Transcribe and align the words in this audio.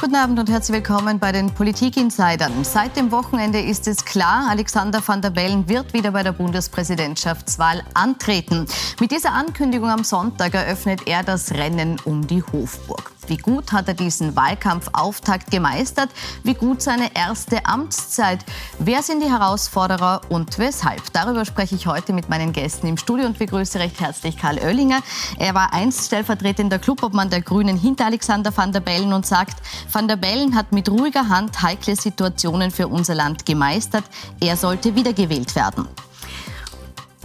Guten 0.00 0.14
Abend 0.14 0.38
und 0.38 0.48
herzlich 0.48 0.76
willkommen 0.76 1.18
bei 1.18 1.30
den 1.30 1.52
Politik-Insidern. 1.52 2.64
Seit 2.64 2.96
dem 2.96 3.12
Wochenende 3.12 3.60
ist 3.60 3.86
es 3.86 4.02
klar, 4.02 4.46
Alexander 4.48 5.06
van 5.06 5.20
der 5.20 5.28
Bellen 5.28 5.68
wird 5.68 5.92
wieder 5.92 6.12
bei 6.12 6.22
der 6.22 6.32
Bundespräsidentschaftswahl 6.32 7.82
antreten. 7.92 8.66
Mit 8.98 9.10
dieser 9.10 9.32
Ankündigung 9.32 9.90
am 9.90 10.02
Sonntag 10.02 10.54
eröffnet 10.54 11.02
er 11.06 11.22
das 11.22 11.52
Rennen 11.52 12.00
um 12.06 12.26
die 12.26 12.42
Hofburg. 12.42 13.12
Wie 13.30 13.36
gut 13.36 13.70
hat 13.72 13.86
er 13.86 13.94
diesen 13.94 14.34
Wahlkampfauftakt 14.34 15.52
gemeistert? 15.52 16.08
Wie 16.42 16.54
gut 16.54 16.82
seine 16.82 17.14
erste 17.14 17.64
Amtszeit? 17.64 18.44
Wer 18.80 19.04
sind 19.04 19.22
die 19.22 19.30
Herausforderer 19.30 20.22
und 20.30 20.58
weshalb? 20.58 21.12
Darüber 21.12 21.44
spreche 21.44 21.76
ich 21.76 21.86
heute 21.86 22.12
mit 22.12 22.28
meinen 22.28 22.52
Gästen 22.52 22.88
im 22.88 22.96
Studio 22.96 23.26
und 23.26 23.38
begrüße 23.38 23.78
recht 23.78 24.00
herzlich 24.00 24.36
Karl 24.36 24.58
Oellinger. 24.58 24.98
Er 25.38 25.54
war 25.54 25.72
einst 25.72 26.06
stellvertretender 26.06 26.80
Clubobmann 26.80 27.30
der 27.30 27.40
Grünen 27.40 27.78
hinter 27.78 28.06
Alexander 28.06 28.56
van 28.56 28.72
der 28.72 28.80
Bellen 28.80 29.12
und 29.12 29.26
sagt, 29.26 29.62
van 29.92 30.08
der 30.08 30.16
Bellen 30.16 30.54
hat 30.54 30.72
mit 30.72 30.88
ruhiger 30.88 31.28
Hand 31.28 31.62
heikle 31.62 31.96
Situationen 31.96 32.70
für 32.70 32.88
unser 32.88 33.14
Land 33.14 33.46
gemeistert. 33.46 34.04
Er 34.40 34.56
sollte 34.56 34.94
wiedergewählt 34.94 35.54
werden. 35.56 35.88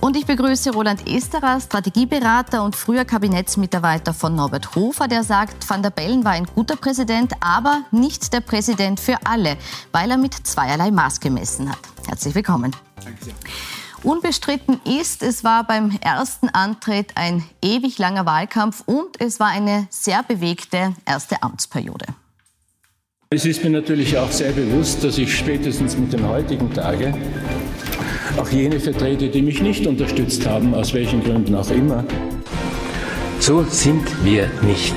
Und 0.01 0.17
ich 0.17 0.25
begrüße 0.25 0.71
Roland 0.71 1.07
Esterer, 1.07 1.59
Strategieberater 1.59 2.63
und 2.63 2.75
früher 2.75 3.05
Kabinettsmitarbeiter 3.05 4.13
von 4.13 4.35
Norbert 4.35 4.75
Hofer, 4.75 5.07
der 5.07 5.23
sagt, 5.23 5.67
Van 5.67 5.81
der 5.81 5.89
Bellen 5.89 6.23
war 6.23 6.33
ein 6.33 6.45
guter 6.45 6.75
Präsident, 6.75 7.33
aber 7.39 7.81
nicht 7.91 8.31
der 8.31 8.41
Präsident 8.41 8.99
für 8.99 9.17
alle, 9.25 9.57
weil 9.91 10.11
er 10.11 10.17
mit 10.17 10.34
zweierlei 10.34 10.91
Maß 10.91 11.20
gemessen 11.20 11.70
hat. 11.70 11.79
Herzlich 12.07 12.35
willkommen. 12.35 12.75
Danke 13.03 13.25
sehr. 13.25 13.34
Unbestritten 14.03 14.79
ist, 14.84 15.23
es 15.23 15.43
war 15.43 15.63
beim 15.63 15.89
ersten 16.01 16.49
Antritt 16.49 17.13
ein 17.17 17.43
ewig 17.63 17.97
langer 17.97 18.27
Wahlkampf 18.27 18.84
und 18.85 19.20
es 19.20 19.39
war 19.39 19.47
eine 19.47 19.87
sehr 19.90 20.21
bewegte 20.21 20.93
erste 21.05 21.41
Amtsperiode. 21.41 22.05
Es 23.35 23.43
ist 23.43 23.61
mir 23.65 23.69
natürlich 23.69 24.17
auch 24.17 24.31
sehr 24.31 24.53
bewusst, 24.53 25.03
dass 25.03 25.17
ich 25.17 25.37
spätestens 25.37 25.97
mit 25.97 26.13
dem 26.13 26.25
heutigen 26.25 26.73
Tage 26.73 27.13
auch 28.37 28.49
jene 28.49 28.79
vertrete, 28.79 29.27
die 29.27 29.41
mich 29.41 29.61
nicht 29.61 29.85
unterstützt 29.85 30.47
haben, 30.47 30.73
aus 30.73 30.93
welchen 30.93 31.21
Gründen 31.21 31.53
auch 31.53 31.69
immer. 31.69 32.05
So 33.39 33.63
sind 33.63 34.07
wir 34.23 34.49
nicht. 34.61 34.95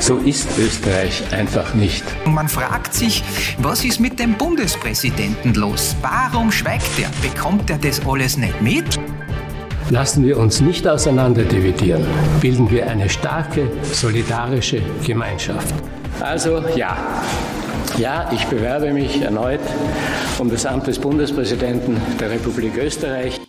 So 0.00 0.16
ist 0.16 0.48
Österreich 0.58 1.22
einfach 1.32 1.74
nicht. 1.74 2.02
Man 2.24 2.48
fragt 2.48 2.94
sich, 2.94 3.22
was 3.58 3.84
ist 3.84 4.00
mit 4.00 4.18
dem 4.18 4.32
Bundespräsidenten 4.38 5.52
los? 5.52 5.94
Warum 6.00 6.50
schweigt 6.50 6.98
er? 6.98 7.10
Bekommt 7.20 7.68
er 7.68 7.76
das 7.76 8.00
alles 8.06 8.38
nicht 8.38 8.62
mit? 8.62 8.98
Lassen 9.90 10.24
wir 10.24 10.38
uns 10.38 10.62
nicht 10.62 10.88
auseinanderdividieren. 10.88 12.06
Bilden 12.40 12.70
wir 12.70 12.88
eine 12.88 13.10
starke, 13.10 13.70
solidarische 13.92 14.80
Gemeinschaft. 15.04 15.74
Also 16.20 16.66
ja, 16.76 16.96
ja, 17.98 18.30
ich 18.32 18.44
bewerbe 18.46 18.92
mich 18.92 19.20
erneut 19.20 19.60
um 20.38 20.50
das 20.50 20.66
Amt 20.66 20.86
des 20.86 20.98
Bundespräsidenten 20.98 22.00
der 22.18 22.30
Republik 22.30 22.76
Österreich. 22.76 23.40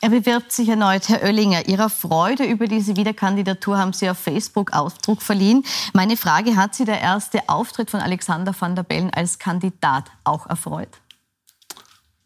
Er 0.00 0.10
bewirbt 0.10 0.52
sich 0.52 0.68
erneut. 0.68 1.08
Herr 1.08 1.22
Oellinger, 1.22 1.66
Ihrer 1.66 1.88
Freude 1.88 2.44
über 2.44 2.66
diese 2.66 2.96
Wiederkandidatur 2.96 3.78
haben 3.78 3.94
Sie 3.94 4.10
auf 4.10 4.18
Facebook 4.18 4.72
Ausdruck 4.74 5.22
verliehen. 5.22 5.64
Meine 5.94 6.18
Frage, 6.18 6.56
hat 6.56 6.74
Sie 6.74 6.84
der 6.84 7.00
erste 7.00 7.48
Auftritt 7.48 7.90
von 7.90 8.00
Alexander 8.00 8.54
van 8.58 8.76
der 8.76 8.82
Bellen 8.82 9.10
als 9.14 9.38
Kandidat 9.38 10.10
auch 10.24 10.46
erfreut? 10.46 10.90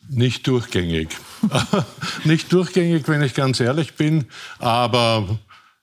Nicht 0.09 0.47
durchgängig. 0.47 1.17
Nicht 2.25 2.53
durchgängig, 2.53 3.07
wenn 3.07 3.23
ich 3.23 3.35
ganz 3.35 3.61
ehrlich 3.61 3.95
bin. 3.95 4.27
Aber 4.59 5.39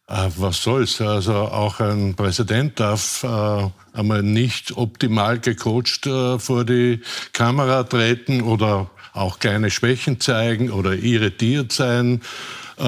äh, 0.07 0.29
was 0.37 0.61
soll's? 0.61 1.01
Also 1.01 1.33
auch 1.33 1.79
ein 1.79 2.15
Präsident 2.15 2.79
darf 2.79 3.23
äh, 3.23 3.97
einmal 3.97 4.23
nicht 4.23 4.77
optimal 4.77 5.39
gecoacht 5.39 6.05
äh, 6.05 6.39
vor 6.39 6.63
die 6.63 7.01
Kamera 7.33 7.83
treten 7.83 8.41
oder 8.41 8.89
auch 9.13 9.39
kleine 9.39 9.71
Schwächen 9.71 10.19
zeigen 10.19 10.69
oder 10.69 10.94
irritiert 10.94 11.71
sein. 11.71 12.21
Äh, 12.77 12.83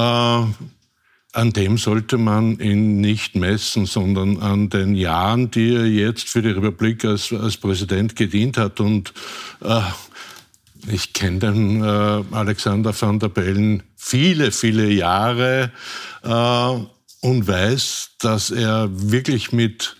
an 1.33 1.53
dem 1.53 1.77
sollte 1.77 2.17
man 2.17 2.59
ihn 2.59 2.99
nicht 2.99 3.35
messen, 3.35 3.85
sondern 3.85 4.39
an 4.39 4.69
den 4.69 4.95
Jahren, 4.95 5.51
die 5.51 5.75
er 5.75 5.85
jetzt 5.85 6.27
für 6.27 6.41
die 6.41 6.49
Republik 6.49 7.05
als, 7.05 7.31
als 7.31 7.57
Präsident 7.57 8.15
gedient 8.15 8.57
hat. 8.57 8.79
Und 8.79 9.13
äh, 9.63 9.81
ich 10.87 11.13
kenne 11.13 11.39
den 11.39 11.83
äh, 11.83 12.23
Alexander 12.31 12.99
van 12.99 13.19
der 13.19 13.29
Bellen 13.29 13.83
viele, 13.95 14.51
viele 14.51 14.89
Jahre 14.89 15.71
äh, 16.23 16.96
und 17.27 17.45
weiß, 17.45 18.11
dass 18.19 18.51
er 18.51 18.87
wirklich 18.89 19.51
mit 19.51 19.97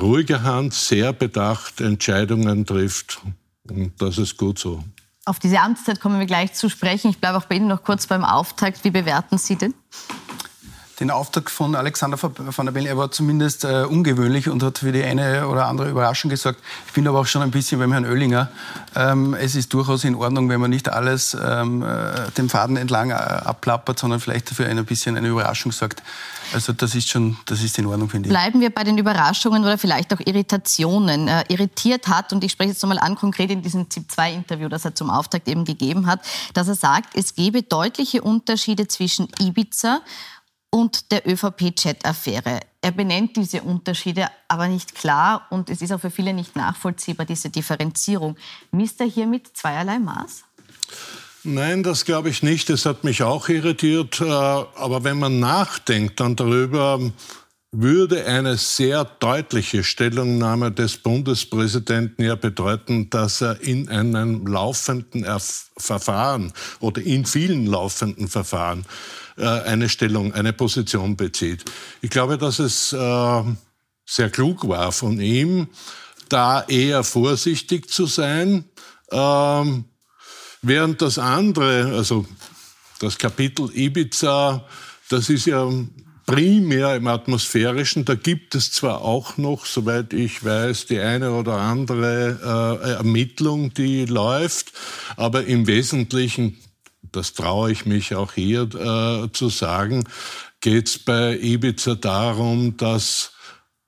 ruhiger 0.00 0.42
Hand, 0.42 0.72
sehr 0.72 1.12
bedacht 1.12 1.82
Entscheidungen 1.82 2.64
trifft. 2.64 3.20
Und 3.68 4.00
das 4.00 4.16
ist 4.16 4.38
gut 4.38 4.58
so. 4.58 4.82
Auf 5.26 5.38
diese 5.38 5.60
Amtszeit 5.60 6.00
kommen 6.00 6.18
wir 6.18 6.26
gleich 6.26 6.54
zu 6.54 6.70
sprechen. 6.70 7.10
Ich 7.10 7.18
bleibe 7.18 7.36
auch 7.36 7.44
bei 7.44 7.56
Ihnen 7.56 7.68
noch 7.68 7.84
kurz 7.84 8.06
beim 8.06 8.24
Auftakt. 8.24 8.82
Wie 8.84 8.90
bewerten 8.90 9.36
Sie 9.36 9.56
den? 9.56 9.74
Den 11.00 11.10
Auftakt 11.10 11.50
von 11.50 11.74
Alexander 11.74 12.18
van 12.20 12.66
der 12.66 12.72
Bellen. 12.72 12.86
Er 12.86 12.96
war 12.96 13.10
zumindest 13.10 13.64
äh, 13.64 13.84
ungewöhnlich 13.84 14.48
und 14.48 14.62
hat 14.62 14.78
für 14.78 14.92
die 14.92 15.02
eine 15.02 15.48
oder 15.48 15.66
andere 15.66 15.88
Überraschung 15.88 16.30
gesorgt. 16.30 16.60
Ich 16.86 16.92
bin 16.92 17.08
aber 17.08 17.20
auch 17.20 17.26
schon 17.26 17.42
ein 17.42 17.50
bisschen 17.50 17.80
beim 17.80 17.92
Herrn 17.92 18.04
Oellinger. 18.04 18.50
Ähm, 18.94 19.34
es 19.34 19.54
ist 19.54 19.72
durchaus 19.72 20.04
in 20.04 20.14
Ordnung, 20.14 20.48
wenn 20.50 20.60
man 20.60 20.70
nicht 20.70 20.90
alles 20.90 21.36
ähm, 21.42 21.82
äh, 21.82 22.30
dem 22.36 22.50
Faden 22.50 22.76
entlang 22.76 23.10
äh, 23.10 23.14
abplappert, 23.14 23.98
sondern 23.98 24.20
vielleicht 24.20 24.50
dafür 24.50 24.66
ein 24.66 24.84
bisschen 24.84 25.16
eine 25.16 25.28
Überraschung 25.28 25.72
sorgt. 25.72 26.02
Also 26.52 26.72
das 26.72 26.94
ist 26.94 27.08
schon, 27.08 27.36
das 27.46 27.62
ist 27.62 27.78
in 27.78 27.86
Ordnung, 27.86 28.08
finde 28.10 28.28
ich. 28.28 28.32
Bleiben 28.32 28.60
wir 28.60 28.70
bei 28.70 28.84
den 28.84 28.98
Überraschungen 28.98 29.62
oder 29.62 29.78
vielleicht 29.78 30.12
auch 30.12 30.20
Irritationen. 30.20 31.28
Äh, 31.28 31.44
irritiert 31.48 32.08
hat, 32.08 32.32
und 32.32 32.44
ich 32.44 32.52
spreche 32.52 32.70
jetzt 32.70 32.82
nochmal 32.82 32.98
an, 32.98 33.14
konkret 33.14 33.50
in 33.50 33.62
diesem 33.62 33.88
ZIP-2-Interview, 33.88 34.68
das 34.68 34.84
er 34.84 34.94
zum 34.94 35.10
Auftakt 35.10 35.48
eben 35.48 35.64
gegeben 35.64 36.06
hat, 36.06 36.20
dass 36.54 36.68
er 36.68 36.74
sagt, 36.74 37.16
es 37.16 37.34
gebe 37.34 37.62
deutliche 37.62 38.22
Unterschiede 38.22 38.88
zwischen 38.88 39.28
Ibiza 39.40 40.00
und 40.70 41.10
der 41.10 41.28
ÖVP-Chat-Affäre. 41.28 42.60
Er 42.80 42.92
benennt 42.92 43.36
diese 43.36 43.62
Unterschiede 43.62 44.28
aber 44.48 44.68
nicht 44.68 44.94
klar 44.94 45.46
und 45.50 45.68
es 45.68 45.82
ist 45.82 45.92
auch 45.92 46.00
für 46.00 46.10
viele 46.10 46.32
nicht 46.32 46.56
nachvollziehbar, 46.56 47.26
diese 47.26 47.50
Differenzierung. 47.50 48.36
Misst 48.70 49.00
er 49.00 49.06
hier 49.06 49.26
mit 49.26 49.56
zweierlei 49.56 49.98
Maß? 49.98 50.44
Nein, 51.42 51.82
das 51.82 52.04
glaube 52.04 52.28
ich 52.28 52.42
nicht. 52.42 52.68
Das 52.68 52.84
hat 52.84 53.02
mich 53.04 53.22
auch 53.22 53.48
irritiert. 53.48 54.20
Äh, 54.20 54.24
aber 54.24 55.04
wenn 55.04 55.18
man 55.18 55.40
nachdenkt 55.40 56.20
dann 56.20 56.36
darüber, 56.36 57.00
würde 57.72 58.26
eine 58.26 58.56
sehr 58.56 59.04
deutliche 59.04 59.84
Stellungnahme 59.84 60.72
des 60.72 60.96
Bundespräsidenten 60.96 62.24
ja 62.24 62.34
bedeuten, 62.34 63.10
dass 63.10 63.40
er 63.40 63.60
in 63.60 63.88
einem 63.88 64.46
laufenden 64.46 65.24
Verfahren 65.76 66.52
oder 66.80 67.00
in 67.00 67.26
vielen 67.26 67.66
laufenden 67.66 68.28
Verfahren 68.28 68.84
äh, 69.36 69.44
eine 69.46 69.88
Stellung, 69.88 70.34
eine 70.34 70.52
Position 70.52 71.16
bezieht. 71.16 71.64
Ich 72.00 72.10
glaube, 72.10 72.38
dass 72.38 72.58
es 72.58 72.92
äh, 72.92 73.42
sehr 74.04 74.30
klug 74.30 74.66
war 74.68 74.90
von 74.90 75.20
ihm, 75.20 75.68
da 76.28 76.62
eher 76.62 77.04
vorsichtig 77.04 77.88
zu 77.88 78.06
sein. 78.06 78.64
Ähm, 79.12 79.84
Während 80.62 81.00
das 81.00 81.18
andere, 81.18 81.96
also 81.96 82.26
das 82.98 83.16
Kapitel 83.16 83.70
Ibiza, 83.74 84.66
das 85.08 85.30
ist 85.30 85.46
ja 85.46 85.66
primär 86.30 86.96
im 86.96 87.06
atmosphärischen. 87.06 88.04
Da 88.04 88.14
gibt 88.14 88.54
es 88.54 88.72
zwar 88.72 89.02
auch 89.02 89.36
noch, 89.36 89.66
soweit 89.66 90.12
ich 90.12 90.44
weiß, 90.44 90.86
die 90.86 90.98
eine 91.00 91.32
oder 91.32 91.56
andere 91.56 92.80
äh, 92.84 92.90
Ermittlung, 92.92 93.74
die 93.74 94.04
läuft, 94.06 94.72
aber 95.16 95.44
im 95.44 95.66
Wesentlichen, 95.66 96.58
das 97.12 97.34
traue 97.34 97.72
ich 97.72 97.86
mich 97.86 98.14
auch 98.14 98.32
hier 98.32 98.62
äh, 98.62 99.32
zu 99.32 99.48
sagen, 99.48 100.04
geht 100.60 100.88
es 100.88 100.98
bei 100.98 101.38
Ibiza 101.38 101.94
darum, 101.94 102.76
dass 102.76 103.32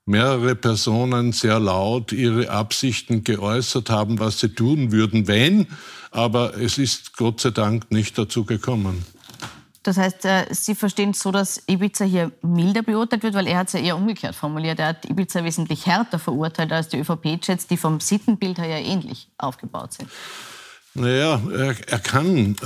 mehrere 0.05 0.55
Personen 0.55 1.31
sehr 1.31 1.59
laut 1.59 2.11
ihre 2.11 2.49
Absichten 2.49 3.23
geäußert 3.23 3.89
haben, 3.89 4.19
was 4.19 4.39
sie 4.39 4.49
tun 4.49 4.91
würden, 4.91 5.27
wenn 5.27 5.67
aber 6.13 6.55
es 6.57 6.77
ist 6.77 7.17
Gott 7.17 7.41
sei 7.41 7.49
Dank 7.49 7.89
nicht 7.89 8.17
dazu 8.17 8.45
gekommen. 8.45 9.03
Das 9.83 9.97
heißt, 9.97 10.23
äh, 10.25 10.45
Sie 10.51 10.75
verstehen 10.75 11.11
es 11.11 11.19
so, 11.19 11.31
dass 11.31 11.61
Ibiza 11.67 12.05
hier 12.05 12.31
milder 12.41 12.81
beurteilt 12.81 13.23
wird, 13.23 13.33
weil 13.33 13.47
er 13.47 13.59
hat 13.59 13.67
es 13.67 13.73
ja 13.73 13.81
eher 13.81 13.97
umgekehrt 13.97 14.33
formuliert. 14.33 14.79
Er 14.79 14.87
hat 14.87 15.09
Ibiza 15.09 15.43
wesentlich 15.43 15.85
härter 15.85 16.19
verurteilt 16.19 16.71
als 16.71 16.87
die 16.87 16.99
ÖVP-Chats, 16.99 17.67
die 17.67 17.75
vom 17.75 17.99
Sittenbild 17.99 18.57
her 18.57 18.67
ja 18.67 18.77
ähnlich 18.77 19.27
aufgebaut 19.37 19.93
sind. 19.93 20.09
Naja, 20.95 21.41
er, 21.51 21.75
er 21.87 21.99
kann. 21.99 22.55
Äh, 22.61 22.65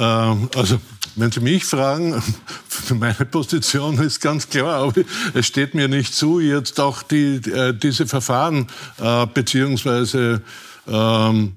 also, 0.57 0.79
wenn 1.15 1.31
Sie 1.31 1.39
mich 1.39 1.65
fragen, 1.65 2.21
meine 2.89 3.25
Position 3.25 3.97
ist 3.99 4.19
ganz 4.19 4.47
klar, 4.47 4.83
aber 4.83 5.01
es 5.33 5.47
steht 5.47 5.73
mir 5.73 5.87
nicht 5.87 6.13
zu, 6.13 6.39
jetzt 6.39 6.79
auch 6.79 7.01
die, 7.01 7.37
äh, 7.37 7.73
diese 7.73 8.05
Verfahren 8.05 8.67
äh, 8.99 9.25
beziehungsweise 9.25 10.43
ähm, 10.87 11.55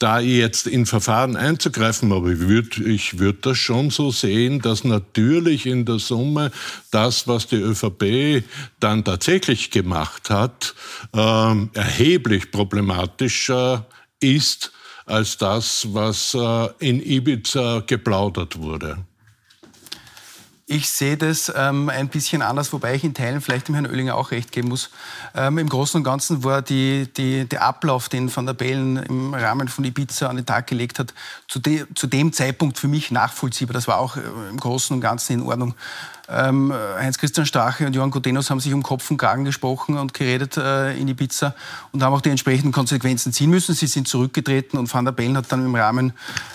da 0.00 0.18
jetzt 0.18 0.66
in 0.66 0.86
Verfahren 0.86 1.36
einzugreifen, 1.36 2.10
aber 2.12 2.30
ich 2.30 2.40
würde 2.40 2.84
ich 2.84 3.18
würd 3.18 3.46
das 3.46 3.58
schon 3.58 3.90
so 3.90 4.10
sehen, 4.10 4.60
dass 4.60 4.82
natürlich 4.82 5.66
in 5.66 5.84
der 5.84 5.98
Summe 5.98 6.50
das, 6.90 7.28
was 7.28 7.46
die 7.46 7.56
ÖVP 7.56 8.42
dann 8.80 9.04
tatsächlich 9.04 9.70
gemacht 9.70 10.30
hat, 10.30 10.74
äh, 11.14 11.54
erheblich 11.74 12.50
problematischer 12.50 13.86
ist 14.20 14.72
als 15.04 15.36
das, 15.36 15.86
was 15.92 16.34
äh, 16.34 16.68
in 16.78 17.00
Ibiza 17.04 17.82
geplaudert 17.86 18.58
wurde. 18.58 19.04
Ich 20.72 20.88
sehe 20.88 21.16
das 21.16 21.52
ähm, 21.56 21.88
ein 21.88 22.06
bisschen 22.06 22.42
anders, 22.42 22.72
wobei 22.72 22.94
ich 22.94 23.02
in 23.02 23.12
Teilen 23.12 23.40
vielleicht 23.40 23.66
dem 23.66 23.74
Herrn 23.74 23.88
Oehlinger 23.88 24.14
auch 24.14 24.30
recht 24.30 24.52
geben 24.52 24.68
muss. 24.68 24.90
Ähm, 25.34 25.58
Im 25.58 25.68
Großen 25.68 25.98
und 25.98 26.04
Ganzen 26.04 26.44
war 26.44 26.62
die, 26.62 27.08
die, 27.12 27.44
der 27.44 27.64
Ablauf, 27.64 28.08
den 28.08 28.34
Van 28.34 28.46
der 28.46 28.52
Bellen 28.52 28.96
im 28.98 29.34
Rahmen 29.34 29.66
von 29.66 29.82
Ibiza 29.82 30.28
an 30.28 30.36
den 30.36 30.46
Tag 30.46 30.68
gelegt 30.68 31.00
hat, 31.00 31.12
zu, 31.48 31.58
de, 31.58 31.86
zu 31.96 32.06
dem 32.06 32.32
Zeitpunkt 32.32 32.78
für 32.78 32.86
mich 32.86 33.10
nachvollziehbar. 33.10 33.74
Das 33.74 33.88
war 33.88 33.98
auch 33.98 34.16
äh, 34.16 34.20
im 34.48 34.58
Großen 34.58 34.94
und 34.94 35.00
Ganzen 35.00 35.32
in 35.32 35.42
Ordnung. 35.42 35.74
Ähm, 36.30 36.72
Heinz-Christian 36.72 37.46
Strache 37.46 37.86
und 37.86 37.94
Johann 37.94 38.10
Godenos 38.10 38.50
haben 38.50 38.60
sich 38.60 38.72
um 38.72 38.82
Kopf 38.82 39.10
und 39.10 39.16
Kragen 39.16 39.44
gesprochen 39.44 39.98
und 39.98 40.14
geredet 40.14 40.56
äh, 40.56 40.96
in 40.96 41.08
Ibiza 41.08 41.54
und 41.92 42.02
haben 42.02 42.14
auch 42.14 42.20
die 42.20 42.30
entsprechenden 42.30 42.72
Konsequenzen 42.72 43.32
ziehen 43.32 43.50
müssen. 43.50 43.74
Sie 43.74 43.86
sind 43.86 44.06
zurückgetreten 44.06 44.78
und 44.78 44.92
Van 44.92 45.04
der 45.04 45.12
Bellen 45.12 45.36
hat 45.36 45.50
dann 45.50 45.64
im 45.64 45.74
Rahmen 45.74 46.12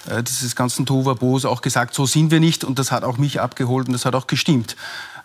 äh, 0.10 0.24
dieses 0.24 0.56
ganzen 0.56 0.86
Tova-Bos 0.86 1.45
auch 1.45 1.62
gesagt, 1.62 1.94
so 1.94 2.06
sind 2.06 2.31
wir 2.31 2.39
nicht 2.39 2.63
und 2.63 2.80
das 2.80 2.92
hat 2.92 3.04
auch 3.04 3.18
mich 3.18 3.42
abgeholt 3.42 3.88
und 3.88 3.94
das 3.94 4.06
hat 4.06 4.16
auch 4.16 4.27
gestimmt. 4.27 4.75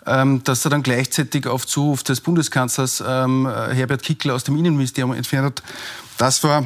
Ähm, 0.05 0.43
dass 0.43 0.65
er 0.65 0.71
dann 0.71 0.83
gleichzeitig 0.83 1.45
auf 1.47 1.67
Zuruf 1.67 2.03
des 2.03 2.21
Bundeskanzlers 2.21 3.03
ähm, 3.07 3.47
Herbert 3.47 4.01
Kickl 4.01 4.31
aus 4.31 4.43
dem 4.43 4.57
Innenministerium 4.57 5.13
entfernt 5.13 5.45
hat, 5.45 5.63
das 6.17 6.43
war 6.43 6.65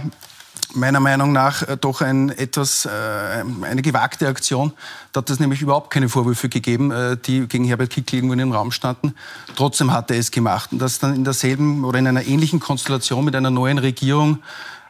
meiner 0.75 0.99
Meinung 0.99 1.31
nach 1.31 1.63
äh, 1.63 1.77
doch 1.77 2.01
ein 2.01 2.29
etwas, 2.29 2.85
äh, 2.85 2.89
eine 2.89 3.81
gewagte 3.81 4.27
Aktion. 4.27 4.73
Da 5.11 5.19
hat 5.21 5.29
es 5.29 5.39
nämlich 5.39 5.61
überhaupt 5.61 5.91
keine 5.91 6.09
Vorwürfe 6.09 6.49
gegeben, 6.49 6.91
äh, 6.91 7.17
die 7.17 7.47
gegen 7.47 7.65
Herbert 7.65 7.89
Kickl 7.89 8.15
irgendwo 8.15 8.33
in 8.33 8.39
den 8.39 8.51
Raum 8.51 8.71
standen. 8.71 9.15
Trotzdem 9.55 9.91
hat 9.91 10.11
er 10.11 10.17
es 10.17 10.31
gemacht. 10.31 10.71
Und 10.71 10.79
das 10.79 10.99
dann 10.99 11.15
in 11.15 11.23
derselben 11.23 11.83
oder 11.83 11.99
in 11.99 12.07
einer 12.07 12.25
ähnlichen 12.25 12.59
Konstellation 12.59 13.25
mit 13.25 13.35
einer 13.35 13.51
neuen 13.51 13.77
Regierung 13.77 14.39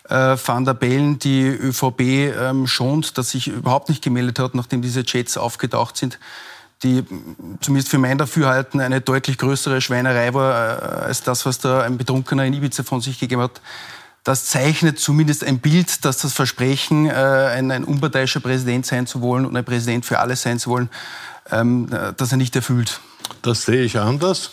äh, 0.09 0.37
Van 0.43 0.65
der 0.65 0.73
Bellen 0.73 1.19
die 1.19 1.43
ÖVP 1.43 2.01
ähm, 2.01 2.67
schont, 2.67 3.17
dass 3.17 3.31
sich 3.31 3.47
überhaupt 3.47 3.89
nicht 3.89 4.03
gemeldet 4.03 4.39
hat, 4.39 4.55
nachdem 4.55 4.81
diese 4.81 5.03
Jets 5.05 5.37
aufgetaucht 5.37 5.97
sind 5.97 6.19
die 6.83 7.03
zumindest 7.61 7.89
für 7.89 7.97
mein 7.97 8.17
Dafürhalten 8.17 8.81
eine 8.81 9.01
deutlich 9.01 9.37
größere 9.37 9.81
Schweinerei 9.81 10.33
war 10.33 10.53
äh, 10.53 11.05
als 11.05 11.23
das, 11.23 11.45
was 11.45 11.59
da 11.59 11.81
ein 11.81 11.97
Betrunkener 11.97 12.45
in 12.45 12.53
Ibiza 12.53 12.83
von 12.83 13.01
sich 13.01 13.19
gegeben 13.19 13.41
hat 13.41 13.61
das 14.25 14.45
zeichnet 14.45 14.99
zumindest 14.99 15.43
ein 15.43 15.59
Bild, 15.59 16.03
dass 16.03 16.17
das 16.17 16.33
Versprechen, 16.33 17.05
äh, 17.05 17.11
ein, 17.11 17.71
ein 17.71 17.85
unparteiischer 17.85 18.41
Präsident 18.41 18.85
sein 18.85 19.07
zu 19.07 19.21
wollen 19.21 19.45
und 19.45 19.55
ein 19.55 19.63
Präsident 19.63 20.05
für 20.05 20.19
alle 20.19 20.35
sein 20.35 20.59
zu 20.59 20.71
wollen, 20.71 20.89
ähm, 21.51 21.87
dass 22.17 22.31
er 22.31 22.37
nicht 22.37 22.55
erfüllt. 22.55 22.99
Das 23.43 23.61
sehe 23.63 23.83
ich 23.83 23.99
anders. 23.99 24.51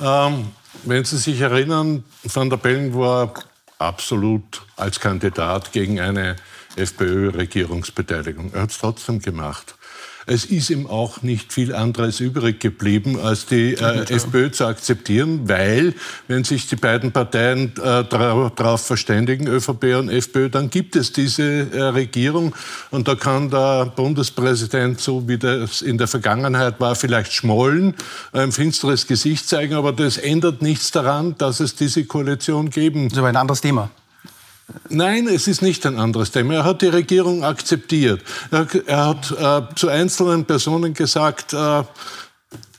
Ähm, 0.00 0.48
wenn 0.84 1.04
Sie 1.04 1.16
sich 1.16 1.40
erinnern, 1.40 2.04
Van 2.22 2.50
der 2.50 2.58
Bellen 2.58 2.94
war 2.94 3.32
absolut 3.78 4.62
als 4.76 5.00
Kandidat 5.00 5.72
gegen 5.72 6.00
eine 6.00 6.36
FPÖ-Regierungsbeteiligung. 6.76 8.52
Er 8.52 8.62
hat 8.62 8.70
es 8.70 8.78
trotzdem 8.78 9.20
gemacht 9.20 9.74
es 10.26 10.44
ist 10.44 10.70
ihm 10.70 10.86
auch 10.86 11.22
nicht 11.22 11.52
viel 11.52 11.74
anderes 11.74 12.20
übrig 12.20 12.60
geblieben, 12.60 13.18
als 13.20 13.46
die 13.46 13.74
äh, 13.74 14.04
FPÖ 14.08 14.50
zu 14.50 14.66
akzeptieren, 14.66 15.48
weil, 15.48 15.94
wenn 16.28 16.44
sich 16.44 16.66
die 16.66 16.76
beiden 16.76 17.12
Parteien 17.12 17.72
äh, 17.76 18.04
darauf 18.04 18.86
verständigen, 18.86 19.46
ÖVP 19.46 19.96
und 19.98 20.08
FPÖ, 20.08 20.48
dann 20.48 20.70
gibt 20.70 20.96
es 20.96 21.12
diese 21.12 21.70
äh, 21.70 21.82
Regierung 21.82 22.54
und 22.90 23.08
da 23.08 23.14
kann 23.14 23.50
der 23.50 23.86
Bundespräsident, 23.86 25.00
so 25.00 25.28
wie 25.28 25.38
das 25.38 25.82
in 25.82 25.98
der 25.98 26.08
Vergangenheit 26.08 26.80
war, 26.80 26.94
vielleicht 26.94 27.32
schmollen, 27.32 27.94
ein 28.32 28.52
finsteres 28.52 29.06
Gesicht 29.06 29.48
zeigen, 29.48 29.74
aber 29.74 29.92
das 29.92 30.16
ändert 30.16 30.62
nichts 30.62 30.90
daran, 30.90 31.34
dass 31.38 31.60
es 31.60 31.74
diese 31.74 32.04
Koalition 32.04 32.70
geben. 32.70 33.08
Das 33.08 33.14
ist 33.14 33.18
aber 33.18 33.28
ein 33.28 33.36
anderes 33.36 33.60
Thema. 33.60 33.90
Nein, 34.88 35.28
es 35.28 35.46
ist 35.46 35.62
nicht 35.62 35.84
ein 35.86 35.98
anderes 35.98 36.30
Thema. 36.30 36.54
Er 36.54 36.64
hat 36.64 36.82
die 36.82 36.86
Regierung 36.86 37.44
akzeptiert. 37.44 38.22
Er, 38.50 38.66
er 38.86 39.06
hat 39.06 39.30
äh, 39.30 39.74
zu 39.74 39.88
einzelnen 39.88 40.44
Personen 40.44 40.94
gesagt, 40.94 41.52
äh, 41.52 41.82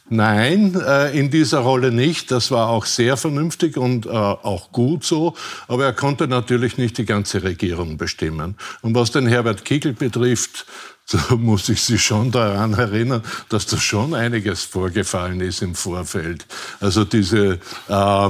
Nein, 0.08 0.80
äh, 0.80 1.18
in 1.18 1.32
dieser 1.32 1.60
Rolle 1.60 1.92
nicht. 1.92 2.30
Das 2.30 2.52
war 2.52 2.70
auch 2.70 2.86
sehr 2.86 3.18
vernünftig 3.18 3.76
und 3.76 4.06
äh, 4.06 4.10
auch 4.10 4.72
gut 4.72 5.04
so. 5.04 5.34
Aber 5.68 5.86
er 5.86 5.94
konnte 5.94 6.28
natürlich 6.28 6.78
nicht 6.78 7.00
die 7.00 7.06
ganze 7.06 7.42
Regierung 7.42 7.98
bestimmen. 7.98 8.56
Und 8.84 8.94
was 8.94 9.10
den 9.10 9.26
Herbert 9.26 9.66
Kickl 9.66 9.94
betrifft, 9.94 10.68
so 11.06 11.38
muss 11.38 11.70
ich 11.70 11.82
Sie 11.82 11.98
schon 11.98 12.32
daran 12.32 12.74
erinnern, 12.74 13.24
dass 13.50 13.66
da 13.66 13.78
schon 13.78 14.14
einiges 14.14 14.64
vorgefallen 14.64 15.42
ist 15.42 15.64
im 15.64 15.74
Vorfeld. 15.74 16.46
Also 16.80 17.04
diese 17.04 17.60
äh, 17.88 18.30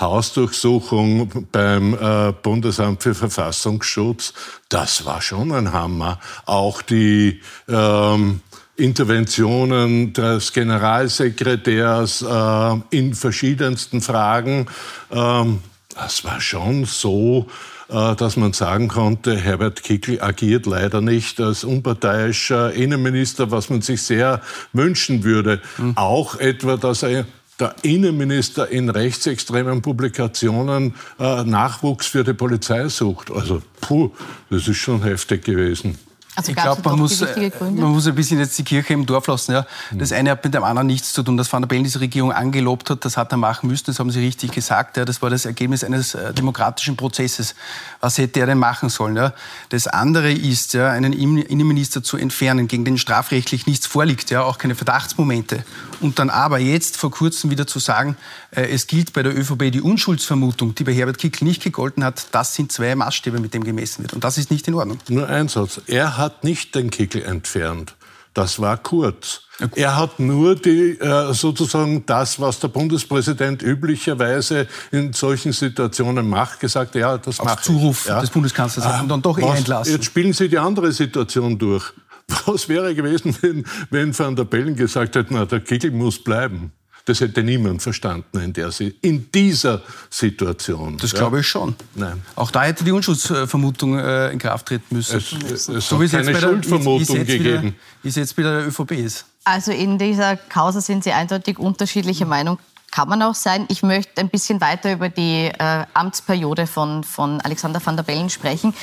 Hausdurchsuchung 0.00 1.46
beim 1.50 1.94
äh, 1.94 2.32
Bundesamt 2.42 3.02
für 3.02 3.14
Verfassungsschutz, 3.14 4.32
das 4.68 5.04
war 5.04 5.20
schon 5.20 5.52
ein 5.52 5.72
Hammer. 5.72 6.20
Auch 6.46 6.82
die 6.82 7.40
ähm, 7.68 8.40
Interventionen 8.76 10.12
des 10.12 10.52
Generalsekretärs 10.52 12.22
äh, 12.22 12.76
in 12.90 13.14
verschiedensten 13.14 14.00
Fragen, 14.00 14.66
ähm, 15.10 15.60
das 15.94 16.24
war 16.24 16.40
schon 16.40 16.84
so, 16.84 17.48
äh, 17.88 18.14
dass 18.14 18.36
man 18.36 18.52
sagen 18.52 18.86
konnte, 18.86 19.36
Herbert 19.36 19.82
Kickl 19.82 20.20
agiert 20.20 20.66
leider 20.66 21.00
nicht 21.00 21.40
als 21.40 21.64
unparteiischer 21.64 22.72
Innenminister, 22.72 23.50
was 23.50 23.68
man 23.68 23.82
sich 23.82 24.02
sehr 24.02 24.42
wünschen 24.72 25.24
würde. 25.24 25.60
Mhm. 25.76 25.96
Auch 25.96 26.38
etwa, 26.38 26.76
dass 26.76 27.02
er 27.02 27.24
der 27.58 27.74
Innenminister 27.82 28.68
in 28.68 28.88
rechtsextremen 28.88 29.82
Publikationen 29.82 30.94
äh, 31.18 31.44
Nachwuchs 31.44 32.06
für 32.06 32.24
die 32.24 32.34
Polizei 32.34 32.88
sucht. 32.88 33.30
Also, 33.30 33.62
puh, 33.80 34.10
das 34.50 34.68
ist 34.68 34.76
schon 34.76 35.02
heftig 35.02 35.44
gewesen. 35.44 35.98
Also 36.38 36.52
ich 36.52 36.56
glaube, 36.56 36.80
man, 36.84 37.00
muss, 37.00 37.20
äh, 37.20 37.50
man 37.60 37.90
muss 37.90 38.06
ein 38.06 38.14
bisschen 38.14 38.38
jetzt 38.38 38.56
die 38.56 38.62
Kirche 38.62 38.92
im 38.92 39.04
Dorf 39.06 39.26
lassen. 39.26 39.50
Ja. 39.50 39.66
Das 39.90 40.12
eine 40.12 40.30
hat 40.30 40.44
mit 40.44 40.54
dem 40.54 40.62
anderen 40.62 40.86
nichts 40.86 41.12
zu 41.12 41.24
tun. 41.24 41.36
Dass 41.36 41.52
Van 41.52 41.62
der 41.62 41.66
Bellen 41.66 41.82
diese 41.82 41.98
Regierung 41.98 42.30
angelobt 42.30 42.90
hat, 42.90 43.04
das 43.04 43.16
hat 43.16 43.32
er 43.32 43.38
machen 43.38 43.68
müssen, 43.68 43.86
das 43.86 43.98
haben 43.98 44.12
Sie 44.12 44.20
richtig 44.20 44.52
gesagt. 44.52 44.96
Ja. 44.96 45.04
Das 45.04 45.20
war 45.20 45.30
das 45.30 45.46
Ergebnis 45.46 45.82
eines 45.82 46.14
äh, 46.14 46.32
demokratischen 46.32 46.96
Prozesses. 46.96 47.56
Was 47.98 48.18
hätte 48.18 48.38
er 48.38 48.46
denn 48.46 48.58
machen 48.58 48.88
sollen? 48.88 49.16
Ja. 49.16 49.32
Das 49.70 49.88
andere 49.88 50.30
ist, 50.30 50.74
ja, 50.74 50.92
einen 50.92 51.12
Innenminister 51.12 52.04
zu 52.04 52.16
entfernen, 52.16 52.68
gegen 52.68 52.84
den 52.84 52.98
strafrechtlich 52.98 53.66
nichts 53.66 53.88
vorliegt, 53.88 54.30
ja, 54.30 54.44
auch 54.44 54.58
keine 54.58 54.76
Verdachtsmomente. 54.76 55.64
Und 56.00 56.18
dann 56.18 56.30
aber 56.30 56.58
jetzt 56.58 56.96
vor 56.96 57.10
kurzem 57.10 57.50
wieder 57.50 57.66
zu 57.66 57.78
sagen, 57.78 58.16
äh, 58.50 58.62
es 58.68 58.86
gilt 58.86 59.12
bei 59.12 59.22
der 59.22 59.36
ÖVP 59.36 59.70
die 59.72 59.80
Unschuldsvermutung, 59.80 60.74
die 60.74 60.84
bei 60.84 60.92
Herbert 60.92 61.18
Kickl 61.18 61.44
nicht 61.44 61.62
gegolten 61.62 62.04
hat, 62.04 62.28
das 62.32 62.54
sind 62.54 62.72
zwei 62.72 62.94
Maßstäbe, 62.94 63.40
mit 63.40 63.54
dem 63.54 63.64
gemessen 63.64 64.02
wird. 64.02 64.12
Und 64.12 64.24
das 64.24 64.38
ist 64.38 64.50
nicht 64.50 64.66
in 64.68 64.74
Ordnung. 64.74 64.98
Nur 65.08 65.28
ein 65.28 65.48
Satz. 65.48 65.80
Er 65.86 66.16
hat 66.16 66.44
nicht 66.44 66.74
den 66.74 66.90
Kickel 66.90 67.22
entfernt. 67.22 67.94
Das 68.34 68.60
war 68.60 68.76
Kurz. 68.76 69.40
Er 69.74 69.96
hat 69.96 70.20
nur 70.20 70.54
die, 70.54 70.96
äh, 71.00 71.32
sozusagen 71.34 72.06
das, 72.06 72.38
was 72.38 72.60
der 72.60 72.68
Bundespräsident 72.68 73.62
üblicherweise 73.62 74.68
in 74.92 75.12
solchen 75.12 75.52
Situationen 75.52 76.28
macht, 76.28 76.60
gesagt, 76.60 76.94
ja, 76.94 77.18
das 77.18 77.42
macht 77.42 77.64
Zuruf 77.64 78.02
ich, 78.02 78.08
ja. 78.08 78.20
des 78.20 78.30
Bundeskanzlers 78.30 78.86
ah, 78.86 79.00
und 79.00 79.08
dann 79.08 79.20
doch 79.20 79.36
eher 79.36 79.52
entlassen. 79.56 79.94
Jetzt 79.94 80.04
spielen 80.04 80.32
Sie 80.32 80.48
die 80.48 80.58
andere 80.58 80.92
Situation 80.92 81.58
durch. 81.58 81.92
Was 82.46 82.68
wäre 82.68 82.94
gewesen, 82.94 83.36
wenn, 83.40 83.64
wenn 83.90 84.18
Van 84.18 84.36
der 84.36 84.44
Bellen 84.44 84.76
gesagt 84.76 85.16
hätte, 85.16 85.32
na, 85.32 85.44
der 85.44 85.60
Kickel 85.60 85.90
muss 85.90 86.22
bleiben? 86.22 86.72
Das 87.08 87.22
hätte 87.22 87.42
niemand 87.42 87.80
verstanden 87.80 88.38
in, 88.38 88.52
der, 88.52 88.70
in 89.00 89.32
dieser 89.32 89.80
Situation. 90.10 90.98
Das 90.98 91.12
ja? 91.12 91.20
glaube 91.20 91.40
ich 91.40 91.46
schon. 91.46 91.74
Nein. 91.94 92.22
Auch 92.36 92.50
da 92.50 92.64
hätte 92.64 92.84
die 92.84 92.92
Unschuldsvermutung 92.92 93.98
äh, 93.98 94.30
in 94.30 94.38
Kraft 94.38 94.66
treten 94.66 94.94
müssen. 94.94 95.16
Es, 95.16 95.68
es 95.70 95.88
so 95.88 96.02
hat 96.02 96.10
keine 96.10 96.32
der, 96.32 96.40
Schuldvermutung 96.40 97.16
wie, 97.16 97.28
wie 97.28 97.38
gegeben. 97.38 97.76
Wie 98.02 98.10
es 98.10 98.16
jetzt 98.16 98.36
bei 98.36 98.42
der 98.42 98.66
ÖVP 98.66 98.92
ist. 98.92 99.24
Also 99.44 99.72
in 99.72 99.96
dieser 99.96 100.36
Causa 100.36 100.82
sind 100.82 101.02
Sie 101.02 101.12
eindeutig 101.12 101.58
unterschiedlicher 101.58 102.26
Meinung. 102.26 102.58
Kann 102.90 103.08
man 103.08 103.22
auch 103.22 103.34
sein. 103.34 103.64
Ich 103.68 103.82
möchte 103.82 104.20
ein 104.20 104.28
bisschen 104.28 104.60
weiter 104.60 104.92
über 104.92 105.08
die 105.08 105.46
äh, 105.46 105.84
Amtsperiode 105.94 106.66
von, 106.66 107.04
von 107.04 107.40
Alexander 107.40 107.84
van 107.84 107.96
der 107.96 108.02
Bellen 108.02 108.28
sprechen. 108.28 108.74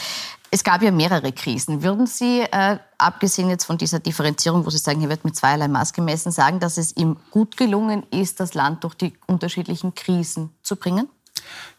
Es 0.55 0.63
gab 0.63 0.81
ja 0.81 0.89
mehrere 0.89 1.33
Krisen. 1.33 1.83
Würden 1.83 2.07
Sie, 2.07 2.39
äh, 2.39 2.77
abgesehen 2.97 3.49
jetzt 3.49 3.65
von 3.65 3.77
dieser 3.77 3.99
Differenzierung, 3.99 4.65
wo 4.65 4.69
Sie 4.69 4.77
sagen, 4.77 5.01
hier 5.01 5.09
wird 5.09 5.25
mit 5.25 5.35
zweierlei 5.35 5.67
Maß 5.67 5.91
gemessen, 5.91 6.31
sagen, 6.31 6.61
dass 6.61 6.77
es 6.77 6.95
ihm 6.95 7.17
gut 7.29 7.57
gelungen 7.57 8.03
ist, 8.09 8.39
das 8.39 8.53
Land 8.53 8.85
durch 8.85 8.93
die 8.93 9.11
unterschiedlichen 9.27 9.95
Krisen 9.95 10.51
zu 10.63 10.77
bringen? 10.77 11.09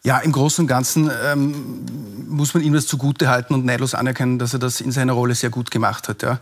Ja, 0.03 0.19
im 0.19 0.31
Großen 0.31 0.61
und 0.61 0.67
Ganzen 0.67 1.09
ähm, 1.25 1.85
muss 2.27 2.53
man 2.53 2.61
ihm 2.61 2.73
das 2.73 2.85
zugute 2.85 3.29
halten 3.29 3.55
und 3.55 3.65
neidlos 3.65 3.95
anerkennen, 3.95 4.37
dass 4.37 4.53
er 4.53 4.59
das 4.59 4.79
in 4.79 4.91
seiner 4.91 5.13
Rolle 5.13 5.33
sehr 5.33 5.49
gut 5.49 5.71
gemacht 5.71 6.07
hat. 6.07 6.21
Ja. 6.21 6.39